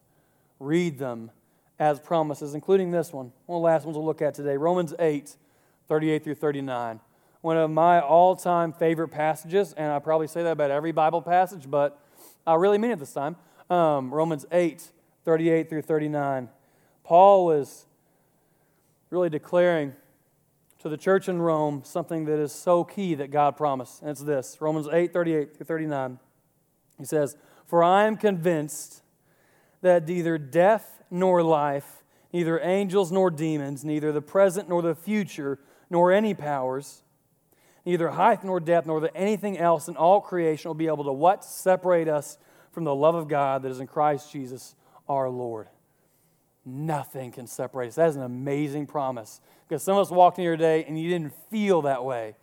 read 0.61 1.01
them 1.01 1.33
as 1.81 1.99
promises, 1.99 2.55
including 2.55 2.93
this 2.93 3.13
one. 3.13 3.33
One 3.47 3.57
of 3.57 3.63
the 3.63 3.67
last 3.67 3.85
ones 3.85 3.97
we'll 3.97 4.07
look 4.07 4.23
at 4.23 4.35
today 4.35 4.57
Romans 4.57 4.95
8, 5.01 5.35
38 5.89 6.23
through 6.23 6.37
39. 6.37 7.01
One 7.41 7.57
of 7.57 7.71
my 7.73 8.01
all 8.01 8.37
time 8.37 8.73
favorite 8.73 9.09
passages, 9.09 9.73
and 9.73 9.91
I 9.91 9.99
probably 9.99 10.29
say 10.29 10.45
that 10.45 10.53
about 10.53 10.71
every 10.71 10.93
Bible 10.93 11.23
passage, 11.23 11.69
but 11.69 12.01
I 12.47 12.55
really 12.55 12.79
mean 12.79 12.93
it 12.93 13.01
this 13.01 13.13
time. 13.13 13.35
Um, 13.69 14.15
Romans 14.15 14.47
8, 14.53 14.93
38 15.29 15.69
through 15.69 15.83
39. 15.83 16.49
Paul 17.05 17.45
was 17.45 17.85
really 19.11 19.29
declaring 19.29 19.93
to 20.79 20.88
the 20.88 20.97
church 20.97 21.29
in 21.29 21.43
Rome 21.43 21.83
something 21.85 22.25
that 22.25 22.38
is 22.38 22.51
so 22.51 22.83
key 22.83 23.14
that 23.17 23.31
God 23.31 23.55
promised. 23.55 24.01
And 24.01 24.11
it's 24.11 24.23
this 24.23 24.57
Romans 24.59 24.88
8, 24.91 25.12
38 25.12 25.55
through 25.55 25.67
39. 25.67 26.19
He 26.97 27.05
says, 27.05 27.37
For 27.67 27.85
I 27.85 28.07
am 28.07 28.17
convinced 28.17 29.03
that 29.83 30.09
neither 30.09 30.38
death 30.38 31.03
nor 31.11 31.43
life, 31.43 32.03
neither 32.33 32.59
angels 32.61 33.12
nor 33.12 33.31
demons, 33.31 33.85
neither 33.85 34.12
the 34.12 34.23
present 34.23 34.71
nor 34.71 34.81
the 34.81 34.95
future, 34.95 35.59
nor 35.91 36.11
any 36.11 36.33
powers, 36.33 37.03
neither 37.85 38.09
height 38.09 38.45
nor 38.45 38.61
depth, 38.61 38.87
nor 38.87 39.11
anything 39.14 39.59
else 39.59 39.88
in 39.88 39.97
all 39.99 40.23
creation 40.23 40.71
will 40.71 40.75
be 40.75 40.87
able 40.87 41.05
to 41.05 41.12
what? 41.12 41.45
Separate 41.45 42.09
us 42.09 42.38
from 42.73 42.85
the 42.85 42.95
love 42.95 43.14
of 43.14 43.29
God 43.29 43.62
that 43.62 43.71
is 43.71 43.81
in 43.81 43.87
Christ 43.87 44.33
Jesus 44.33 44.75
our 45.09 45.29
Lord. 45.29 45.68
Nothing 46.64 47.33
can 47.33 47.47
separate 47.47 47.88
us. 47.88 47.94
That 47.94 48.09
is 48.11 48.16
an 48.16 48.23
amazing 48.23 48.87
promise. 48.87 49.40
Because 49.66 49.83
some 49.83 49.97
of 49.97 50.07
us 50.07 50.11
walked 50.11 50.38
in 50.38 50.42
here 50.42 50.57
today 50.57 50.85
and 50.87 51.01
you 51.01 51.09
didn't 51.09 51.33
feel 51.51 51.83
that 51.83 52.05
way. 52.05 52.37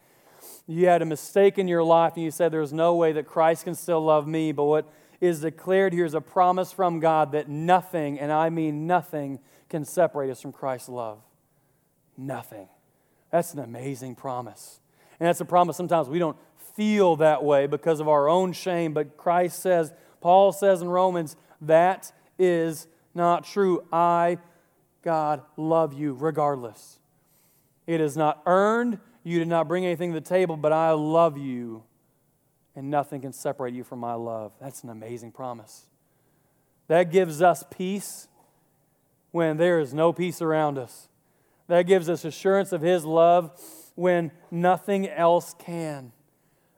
You 0.68 0.88
had 0.88 1.02
a 1.02 1.06
mistake 1.06 1.58
in 1.58 1.68
your 1.68 1.84
life 1.84 2.14
and 2.16 2.24
you 2.24 2.32
said 2.32 2.52
there's 2.52 2.74
no 2.74 2.96
way 2.96 3.12
that 3.14 3.26
Christ 3.26 3.66
can 3.66 3.76
still 3.76 4.04
love 4.04 4.28
me. 4.28 4.52
But 4.52 4.66
what 4.66 4.92
is 5.22 5.42
declared 5.42 5.94
here 5.94 6.06
is 6.06 6.14
a 6.14 6.22
promise 6.22 6.72
from 6.72 7.00
God 7.00 7.32
that 7.34 7.50
nothing, 7.50 8.20
and 8.20 8.32
I 8.32 8.50
mean 8.50 8.88
nothing, 8.88 9.40
can 9.70 9.86
separate 9.86 10.30
us 10.30 10.42
from 10.42 10.52
Christ's 10.52 10.90
love. 10.90 11.20
Nothing. 12.18 12.68
That's 13.32 13.54
an 13.54 13.60
amazing 13.60 14.16
promise. 14.16 14.80
And 15.20 15.28
that's 15.28 15.42
a 15.42 15.46
promise 15.46 15.78
sometimes 15.78 16.10
we 16.10 16.20
don't 16.20 16.38
feel 16.76 17.16
that 17.18 17.44
way 17.44 17.68
because 17.68 18.00
of 18.00 18.08
our 18.08 18.28
own 18.28 18.54
shame, 18.54 18.94
but 18.94 19.18
Christ 19.18 19.60
says, 19.60 19.94
Paul 20.22 20.52
says 20.52 20.82
in 20.82 20.90
Romans, 20.90 21.36
that 21.62 22.12
is 22.38 22.88
not 23.14 23.46
true. 23.46 23.84
I, 23.92 24.38
God, 25.02 25.42
love 25.58 25.94
you 25.94 26.14
regardless. 26.14 27.00
It 27.88 28.02
is 28.02 28.18
not 28.18 28.42
earned. 28.46 29.00
You 29.24 29.40
did 29.40 29.48
not 29.48 29.68
bring 29.68 29.86
anything 29.86 30.14
to 30.14 30.20
the 30.20 30.26
table, 30.26 30.58
but 30.58 30.72
I 30.72 30.92
love 30.92 31.38
you 31.38 31.84
and 32.76 32.90
nothing 32.92 33.22
can 33.22 33.34
separate 33.34 33.74
you 33.74 33.84
from 33.84 34.00
my 34.00 34.14
love. 34.14 34.52
That's 34.60 34.84
an 34.84 34.90
amazing 34.90 35.32
promise. 35.32 35.88
That 36.88 37.12
gives 37.12 37.42
us 37.42 37.64
peace 37.70 38.28
when 39.32 39.58
there 39.58 39.80
is 39.80 39.94
no 39.94 40.14
peace 40.14 40.42
around 40.42 40.78
us. 40.78 41.08
That 41.68 41.84
gives 41.84 42.10
us 42.10 42.26
assurance 42.26 42.72
of 42.72 42.82
His 42.82 43.06
love 43.06 43.60
when 43.96 44.32
nothing 44.52 45.08
else 45.08 45.56
can. 45.58 46.12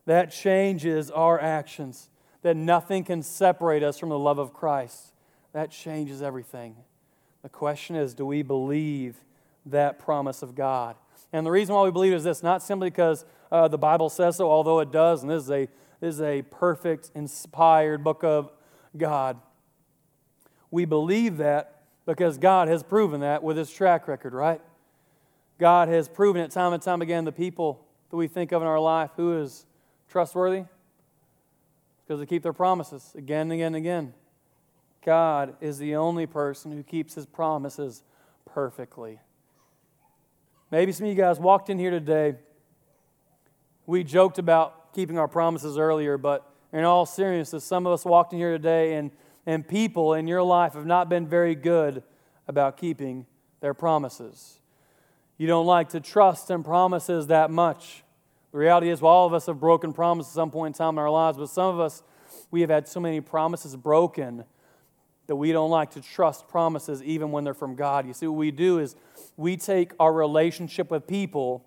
That 0.06 0.32
changes 0.32 1.12
our 1.12 1.42
actions, 1.42 2.10
that 2.42 2.56
nothing 2.56 3.04
can 3.04 3.22
separate 3.22 3.84
us 3.84 4.00
from 4.00 4.10
the 4.10 4.20
love 4.20 4.38
of 4.38 4.54
Christ. 4.54 5.14
That 5.54 5.72
changes 5.72 6.22
everything. 6.22 6.76
The 7.44 7.50
question 7.50 7.96
is 7.96 8.14
do 8.14 8.26
we 8.26 8.42
believe 8.42 9.16
that 9.66 10.00
promise 10.00 10.42
of 10.42 10.56
God? 10.56 10.96
And 11.34 11.46
the 11.46 11.52
reason 11.52 11.76
why 11.76 11.84
we 11.84 11.92
believe 11.92 12.14
is 12.14 12.24
this 12.24 12.42
not 12.42 12.62
simply 12.62 12.90
because 12.90 13.26
uh, 13.52 13.68
the 13.68 13.78
Bible 13.78 14.10
says 14.10 14.38
so, 14.38 14.50
although 14.50 14.80
it 14.80 14.92
does, 14.92 15.22
and 15.24 15.32
this 15.32 15.44
is 15.44 15.52
a 15.52 15.68
this 16.00 16.16
is 16.16 16.22
a 16.22 16.44
perfect, 16.44 17.12
inspired 17.16 18.04
book 18.04 18.24
of 18.24 18.52
God. 18.96 19.40
We 20.70 20.86
believe 20.86 21.38
that 21.38 21.82
because 22.06 22.38
God 22.38 22.68
has 22.68 22.84
proven 22.84 23.22
that 23.22 23.42
with 23.42 23.58
his 23.58 23.72
track 23.72 24.08
record, 24.08 24.34
right? 24.34 24.62
God 25.58 25.88
has 25.88 26.08
proven 26.08 26.42
it 26.42 26.52
time 26.52 26.74
and 26.74 26.82
time 26.82 27.02
again 27.02 27.26
the 27.26 27.32
people 27.32 27.86
that 28.10 28.16
we 28.16 28.28
think 28.28 28.52
of 28.52 28.62
in 28.62 28.68
our 28.68 28.80
life 28.80 29.12
who 29.16 29.42
is 29.42 29.66
trustworthy 30.08 30.66
because 32.06 32.20
they 32.20 32.26
keep 32.26 32.44
their 32.44 32.54
promises 32.54 33.12
again 33.16 33.42
and 33.42 33.54
again 33.54 33.68
and 33.68 33.76
again. 33.76 34.14
God 35.06 35.56
is 35.62 35.78
the 35.78 35.96
only 35.96 36.26
person 36.26 36.72
who 36.72 36.84
keeps 36.84 37.16
his 37.16 37.26
promises 37.26 38.04
perfectly. 38.46 39.20
Maybe 40.72 40.92
some 40.92 41.06
of 41.06 41.10
you 41.10 41.18
guys 41.18 41.40
walked 41.40 41.70
in 41.70 41.80
here 41.80 41.92
today. 41.92 42.36
We 43.86 44.04
joked 44.04 44.38
about 44.38 44.94
keeping 44.94 45.18
our 45.18 45.28
promises 45.28 45.78
earlier, 45.78 46.18
but 46.18 46.50
in 46.74 46.84
all 46.84 47.06
seriousness, 47.06 47.64
some 47.64 47.88
of 47.88 47.94
us 47.94 48.04
walked 48.04 48.34
in 48.34 48.40
here 48.40 48.52
today 48.52 48.96
and, 48.96 49.12
and 49.46 49.66
people 49.66 50.14
in 50.14 50.28
your 50.28 50.44
life 50.44 50.74
have 50.74 50.86
not 50.86 51.08
been 51.08 51.26
very 51.28 51.56
good 51.56 52.04
about 52.48 52.78
keeping 52.78 53.26
their 53.62 53.74
promises. 53.74 54.60
You 55.38 55.48
don't 55.48 55.66
like 55.66 55.90
to 55.90 56.00
trust 56.00 56.50
in 56.50 56.64
promises 56.64 57.28
that 57.28 57.52
much. 57.52 58.04
The 58.52 58.58
reality 58.58 58.90
is, 58.90 59.02
well, 59.02 59.14
all 59.14 59.28
of 59.28 59.34
us 59.34 59.46
have 59.46 59.60
broken 59.60 59.94
promises 59.94 60.32
at 60.32 60.36
some 60.36 60.52
point 60.52 60.76
in 60.76 60.78
time 60.78 60.96
in 60.96 61.00
our 61.00 61.10
lives, 61.10 61.38
but 61.38 61.50
some 61.50 61.74
of 61.74 61.80
us, 61.80 62.02
we 62.50 62.62
have 62.62 62.70
had 62.70 62.88
so 62.88 63.00
many 63.00 63.22
promises 63.22 63.76
broken 63.76 64.44
that 65.28 65.36
we 65.36 65.52
don't 65.52 65.70
like 65.70 65.92
to 65.92 66.02
trust 66.02 66.48
promises 66.48 67.04
even 67.04 67.32
when 67.32 67.44
they're 67.44 67.54
from 67.54 67.76
God. 67.76 68.08
You 68.08 68.14
see, 68.14 68.28
what 68.28 68.38
we 68.38 68.52
do 68.52 68.80
is 68.80 68.96
we 69.36 69.58
take 69.58 69.94
our 70.00 70.12
relationship 70.12 70.90
with 70.90 71.06
people 71.06 71.64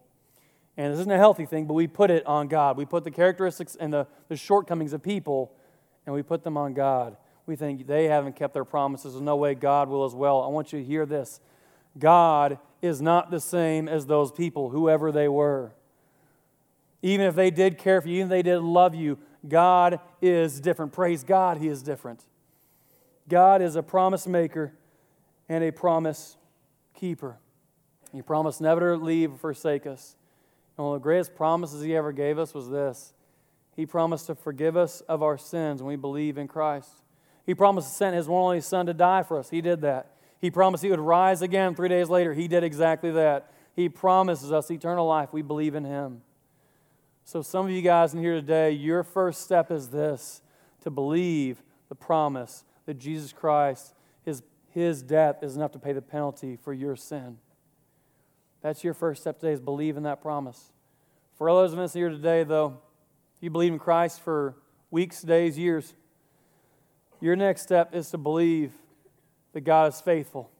and 0.81 0.95
this 0.95 1.01
isn't 1.01 1.13
a 1.13 1.19
healthy 1.19 1.45
thing, 1.45 1.67
but 1.67 1.75
we 1.75 1.87
put 1.87 2.11
it 2.11 2.25
on 2.25 2.49
God. 2.49 2.79
We 2.79 2.87
put 2.87 3.05
the 3.05 3.11
characteristics 3.11 3.77
and 3.79 3.93
the, 3.93 4.07
the 4.29 4.37
shortcomings 4.37 4.95
of 4.95 5.03
people, 5.03 5.53
and 6.07 6.15
we 6.15 6.23
put 6.23 6.43
them 6.43 6.57
on 6.57 6.73
God. 6.73 7.19
We 7.45 7.55
think 7.55 7.87
they 7.87 8.07
haven't 8.07 8.35
kept 8.35 8.55
their 8.55 8.65
promises. 8.65 9.13
There's 9.13 9.23
no 9.23 9.37
way 9.37 9.55
God 9.55 9.91
will 9.91 10.07
as 10.07 10.15
well. 10.15 10.43
I 10.43 10.49
want 10.49 10.73
you 10.73 10.79
to 10.79 10.85
hear 10.85 11.05
this 11.05 11.41
God 11.99 12.59
is 12.81 13.03
not 13.03 13.31
the 13.31 13.41
same 13.41 13.89
as 13.89 14.07
those 14.07 14.33
people, 14.33 14.71
whoever 14.71 15.13
they 15.13 15.29
were. 15.29 15.73
Even 17.03 17.27
if 17.27 17.35
they 17.35 17.51
did 17.51 17.77
care 17.77 18.01
for 18.01 18.09
you, 18.09 18.17
even 18.17 18.29
if 18.29 18.31
they 18.31 18.43
did 18.43 18.61
love 18.61 18.95
you, 18.95 19.19
God 19.47 20.01
is 20.23 20.61
different. 20.61 20.93
Praise 20.93 21.25
God, 21.25 21.59
He 21.59 21.69
is 21.69 21.83
different. 21.83 22.25
God 23.29 23.63
is 23.63 23.77
a 23.77 23.83
promise 23.83 24.27
maker 24.27 24.73
and 25.49 25.65
a 25.65 25.71
promise 25.71 26.37
keeper. 26.95 27.39
He 28.13 28.23
promised 28.23 28.61
never 28.61 28.97
to 28.97 29.03
leave 29.03 29.33
or 29.33 29.37
forsake 29.37 29.87
us. 29.87 30.17
And 30.77 30.87
one 30.87 30.97
of 30.97 31.03
the 31.03 31.05
greatest 31.05 31.35
promises 31.35 31.83
he 31.83 31.95
ever 31.95 32.13
gave 32.13 32.39
us 32.39 32.55
was 32.55 32.69
this 32.69 33.13
He 33.77 33.87
promised 33.87 34.27
to 34.27 34.35
forgive 34.35 34.77
us 34.77 35.01
of 35.03 35.23
our 35.23 35.39
sins 35.39 35.83
when 35.83 35.89
we 35.89 35.97
believe 35.97 36.39
in 36.39 36.49
Christ. 36.49 36.91
He 37.47 37.55
promised 37.55 37.89
to 37.89 37.95
send 37.95 38.15
his 38.15 38.29
one 38.29 38.43
only 38.43 38.61
Son 38.61 38.87
to 38.87 38.95
die 38.95 39.23
for 39.23 39.39
us. 39.39 39.51
He 39.51 39.61
did 39.61 39.81
that. 39.81 40.15
He 40.41 40.51
promised 40.51 40.83
he 40.83 40.91
would 40.91 41.01
rise 41.01 41.43
again 41.43 41.75
three 41.75 41.89
days 41.89 42.09
later. 42.09 42.33
He 42.33 42.49
did 42.49 42.65
exactly 42.65 43.11
that. 43.13 43.53
He 43.75 43.89
promises 43.89 44.53
us 44.53 44.71
eternal 44.71 45.07
life. 45.07 45.33
We 45.33 45.43
believe 45.43 45.75
in 45.75 45.85
him. 45.85 46.23
So, 47.25 47.43
some 47.43 47.67
of 47.67 47.71
you 47.71 47.83
guys 47.83 48.15
in 48.15 48.21
here 48.21 48.35
today, 48.35 48.71
your 48.73 49.03
first 49.03 49.43
step 49.43 49.71
is 49.71 49.89
this 49.89 50.43
to 50.83 50.91
believe 50.91 51.63
the 51.89 51.95
promise 51.95 52.65
that 52.91 52.99
Jesus 52.99 53.33
Christ, 53.33 53.95
his, 54.25 54.43
his 54.71 55.01
death 55.01 55.45
is 55.45 55.55
enough 55.55 55.71
to 55.71 55.79
pay 55.79 55.93
the 55.93 56.03
penalty 56.03 56.57
for 56.57 56.73
your 56.73 56.97
sin. 56.97 57.39
That's 58.63 58.83
your 58.83 58.95
first 58.95 59.21
step 59.21 59.39
today 59.39 59.53
is 59.53 59.61
believe 59.61 59.97
in 59.97 60.03
that 60.03 60.21
promise. 60.21 60.73
For 61.37 61.49
all 61.49 61.59
those 61.59 61.73
of 61.73 61.79
us 61.79 61.93
here 61.93 62.09
today, 62.09 62.43
though, 62.43 62.81
if 63.37 63.45
you 63.45 63.49
believe 63.49 63.73
in 63.73 63.79
Christ 63.79 64.23
for 64.23 64.57
weeks, 64.91 65.23
days, 65.23 65.57
years, 65.57 65.95
your 67.21 67.37
next 67.37 67.63
step 67.63 67.95
is 67.95 68.11
to 68.11 68.19
believe 68.19 68.73
that 69.53 69.61
God 69.61 69.93
is 69.93 70.01
faithful. 70.01 70.51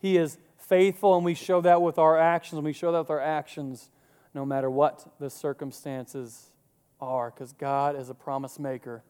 He 0.00 0.16
is 0.16 0.36
faithful, 0.56 1.14
and 1.14 1.24
we 1.24 1.34
show 1.34 1.60
that 1.60 1.80
with 1.80 1.96
our 1.96 2.18
actions. 2.18 2.60
We 2.60 2.72
show 2.72 2.90
that 2.90 2.98
with 2.98 3.10
our 3.10 3.20
actions 3.20 3.88
no 4.34 4.44
matter 4.44 4.68
what 4.68 5.06
the 5.20 5.30
circumstances 5.30 6.50
are, 7.00 7.30
because 7.30 7.52
God 7.52 7.94
is 7.94 8.10
a 8.10 8.14
promise 8.14 8.58
maker 8.58 9.04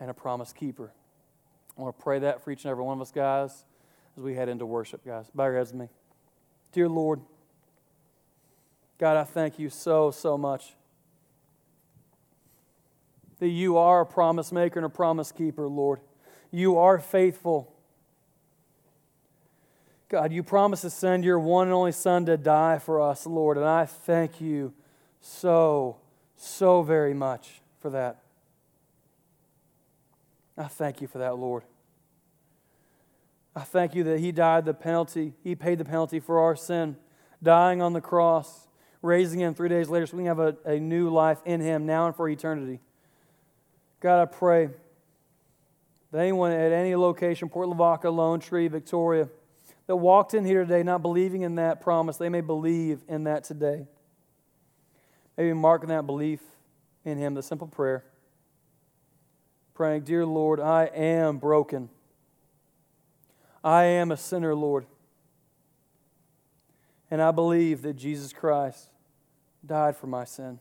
and 0.00 0.08
a 0.08 0.14
promise 0.14 0.54
keeper. 0.54 0.94
I 1.76 1.82
want 1.82 1.96
to 1.96 2.02
pray 2.02 2.18
that 2.20 2.42
for 2.42 2.50
each 2.50 2.64
and 2.64 2.70
every 2.70 2.84
one 2.84 2.98
of 2.98 3.02
us, 3.02 3.10
guys, 3.10 3.64
as 4.16 4.22
we 4.22 4.34
head 4.34 4.48
into 4.48 4.66
worship, 4.66 5.04
guys. 5.04 5.26
Bow 5.34 5.46
your 5.46 5.56
heads 5.56 5.72
with 5.72 5.82
me. 5.82 5.88
Dear 6.72 6.88
Lord, 6.88 7.20
God, 8.98 9.16
I 9.16 9.24
thank 9.24 9.58
you 9.58 9.70
so, 9.70 10.10
so 10.10 10.36
much 10.36 10.74
that 13.38 13.48
you 13.48 13.78
are 13.78 14.02
a 14.02 14.06
promise 14.06 14.52
maker 14.52 14.78
and 14.78 14.86
a 14.86 14.90
promise 14.90 15.32
keeper, 15.32 15.66
Lord. 15.66 16.00
You 16.50 16.78
are 16.78 16.98
faithful. 16.98 17.72
God, 20.08 20.32
you 20.32 20.42
promised 20.42 20.82
to 20.82 20.90
send 20.90 21.24
your 21.24 21.38
one 21.38 21.68
and 21.68 21.74
only 21.74 21.92
Son 21.92 22.26
to 22.26 22.36
die 22.36 22.78
for 22.78 23.00
us, 23.00 23.26
Lord, 23.26 23.56
and 23.56 23.66
I 23.66 23.86
thank 23.86 24.40
you 24.40 24.74
so, 25.20 25.96
so 26.36 26.82
very 26.82 27.14
much 27.14 27.62
for 27.80 27.90
that. 27.90 28.22
I 30.60 30.68
thank 30.68 31.00
you 31.00 31.08
for 31.08 31.18
that, 31.18 31.38
Lord. 31.38 31.62
I 33.56 33.60
thank 33.60 33.94
you 33.94 34.04
that 34.04 34.20
He 34.20 34.30
died 34.30 34.66
the 34.66 34.74
penalty, 34.74 35.32
He 35.42 35.54
paid 35.54 35.78
the 35.78 35.86
penalty 35.86 36.20
for 36.20 36.38
our 36.38 36.54
sin, 36.54 36.96
dying 37.42 37.80
on 37.80 37.94
the 37.94 38.02
cross, 38.02 38.68
raising 39.00 39.40
Him 39.40 39.54
three 39.54 39.70
days 39.70 39.88
later 39.88 40.06
so 40.06 40.18
we 40.18 40.24
can 40.24 40.26
have 40.26 40.38
a, 40.38 40.56
a 40.66 40.78
new 40.78 41.08
life 41.08 41.38
in 41.46 41.60
Him 41.60 41.86
now 41.86 42.06
and 42.06 42.14
for 42.14 42.28
eternity. 42.28 42.80
God, 44.00 44.20
I 44.20 44.26
pray 44.26 44.68
that 46.12 46.18
anyone 46.18 46.52
at 46.52 46.72
any 46.72 46.94
location, 46.94 47.48
Port 47.48 47.68
Lavaca, 47.68 48.10
Lone 48.10 48.38
Tree, 48.38 48.68
Victoria, 48.68 49.30
that 49.86 49.96
walked 49.96 50.34
in 50.34 50.44
here 50.44 50.64
today 50.64 50.82
not 50.82 51.00
believing 51.00 51.40
in 51.40 51.54
that 51.54 51.80
promise, 51.80 52.18
they 52.18 52.28
may 52.28 52.42
believe 52.42 53.00
in 53.08 53.24
that 53.24 53.44
today. 53.44 53.86
Maybe 55.38 55.54
marking 55.54 55.88
that 55.88 56.04
belief 56.04 56.40
in 57.06 57.16
Him, 57.16 57.32
the 57.32 57.42
simple 57.42 57.66
prayer. 57.66 58.04
Praying, 59.80 60.02
Dear 60.02 60.26
Lord, 60.26 60.60
I 60.60 60.90
am 60.94 61.38
broken. 61.38 61.88
I 63.64 63.84
am 63.84 64.12
a 64.12 64.16
sinner, 64.18 64.54
Lord. 64.54 64.84
And 67.10 67.22
I 67.22 67.30
believe 67.30 67.80
that 67.80 67.94
Jesus 67.94 68.30
Christ 68.30 68.90
died 69.64 69.96
for 69.96 70.06
my 70.06 70.24
sin. 70.26 70.58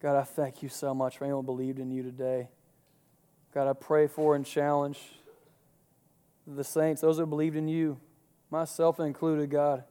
God, 0.00 0.16
I 0.16 0.22
thank 0.22 0.62
you 0.62 0.68
so 0.68 0.94
much 0.94 1.18
for 1.18 1.24
anyone 1.24 1.44
believed 1.44 1.80
in 1.80 1.90
you 1.90 2.04
today. 2.04 2.48
God, 3.52 3.68
I 3.68 3.72
pray 3.72 4.06
for 4.06 4.36
and 4.36 4.46
challenge 4.46 5.00
the 6.46 6.62
saints, 6.62 7.00
those 7.00 7.18
who 7.18 7.26
believed 7.26 7.56
in 7.56 7.66
you, 7.66 7.98
myself 8.52 9.00
included, 9.00 9.50
God. 9.50 9.82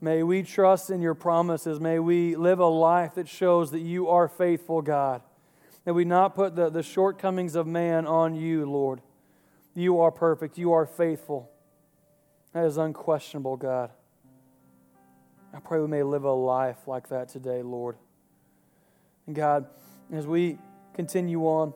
May 0.00 0.22
we 0.22 0.44
trust 0.44 0.90
in 0.90 1.02
your 1.02 1.14
promises. 1.14 1.80
May 1.80 1.98
we 1.98 2.36
live 2.36 2.60
a 2.60 2.66
life 2.66 3.14
that 3.16 3.26
shows 3.26 3.72
that 3.72 3.80
you 3.80 4.08
are 4.10 4.28
faithful, 4.28 4.80
God. 4.80 5.22
May 5.86 5.92
we 5.92 6.04
not 6.04 6.34
put 6.34 6.54
the, 6.56 6.70
the 6.70 6.82
shortcomings 6.82 7.54
of 7.54 7.66
man 7.66 8.06
on 8.06 8.34
you, 8.34 8.66
Lord. 8.66 9.00
You 9.74 10.00
are 10.00 10.10
perfect. 10.10 10.58
You 10.58 10.72
are 10.72 10.86
faithful. 10.86 11.50
That 12.52 12.64
is 12.64 12.76
unquestionable, 12.76 13.56
God. 13.56 13.90
I 15.54 15.60
pray 15.60 15.80
we 15.80 15.86
may 15.86 16.02
live 16.02 16.24
a 16.24 16.32
life 16.32 16.86
like 16.86 17.08
that 17.08 17.28
today, 17.28 17.62
Lord. 17.62 17.96
And 19.26 19.34
God, 19.34 19.66
as 20.12 20.26
we 20.26 20.58
continue 20.94 21.42
on, 21.42 21.72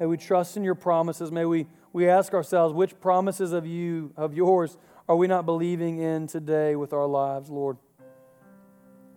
may 0.00 0.06
we 0.06 0.16
trust 0.16 0.56
in 0.56 0.64
your 0.64 0.74
promises. 0.74 1.30
May 1.30 1.44
we, 1.44 1.66
we 1.92 2.08
ask 2.08 2.34
ourselves, 2.34 2.74
which 2.74 2.98
promises 3.00 3.52
of 3.52 3.66
you, 3.66 4.12
of 4.16 4.34
yours, 4.34 4.76
are 5.08 5.16
we 5.16 5.26
not 5.26 5.46
believing 5.46 5.98
in 5.98 6.26
today 6.26 6.76
with 6.76 6.92
our 6.92 7.06
lives, 7.06 7.48
Lord? 7.48 7.78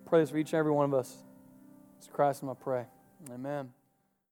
Pray 0.06 0.22
this 0.22 0.30
for 0.30 0.38
each 0.38 0.54
and 0.54 0.60
every 0.60 0.72
one 0.72 0.86
of 0.86 0.94
us. 0.94 1.18
It's 1.98 2.08
Christ, 2.08 2.42
in 2.42 2.48
my 2.48 2.54
pray. 2.54 2.86
Amen. 3.32 3.79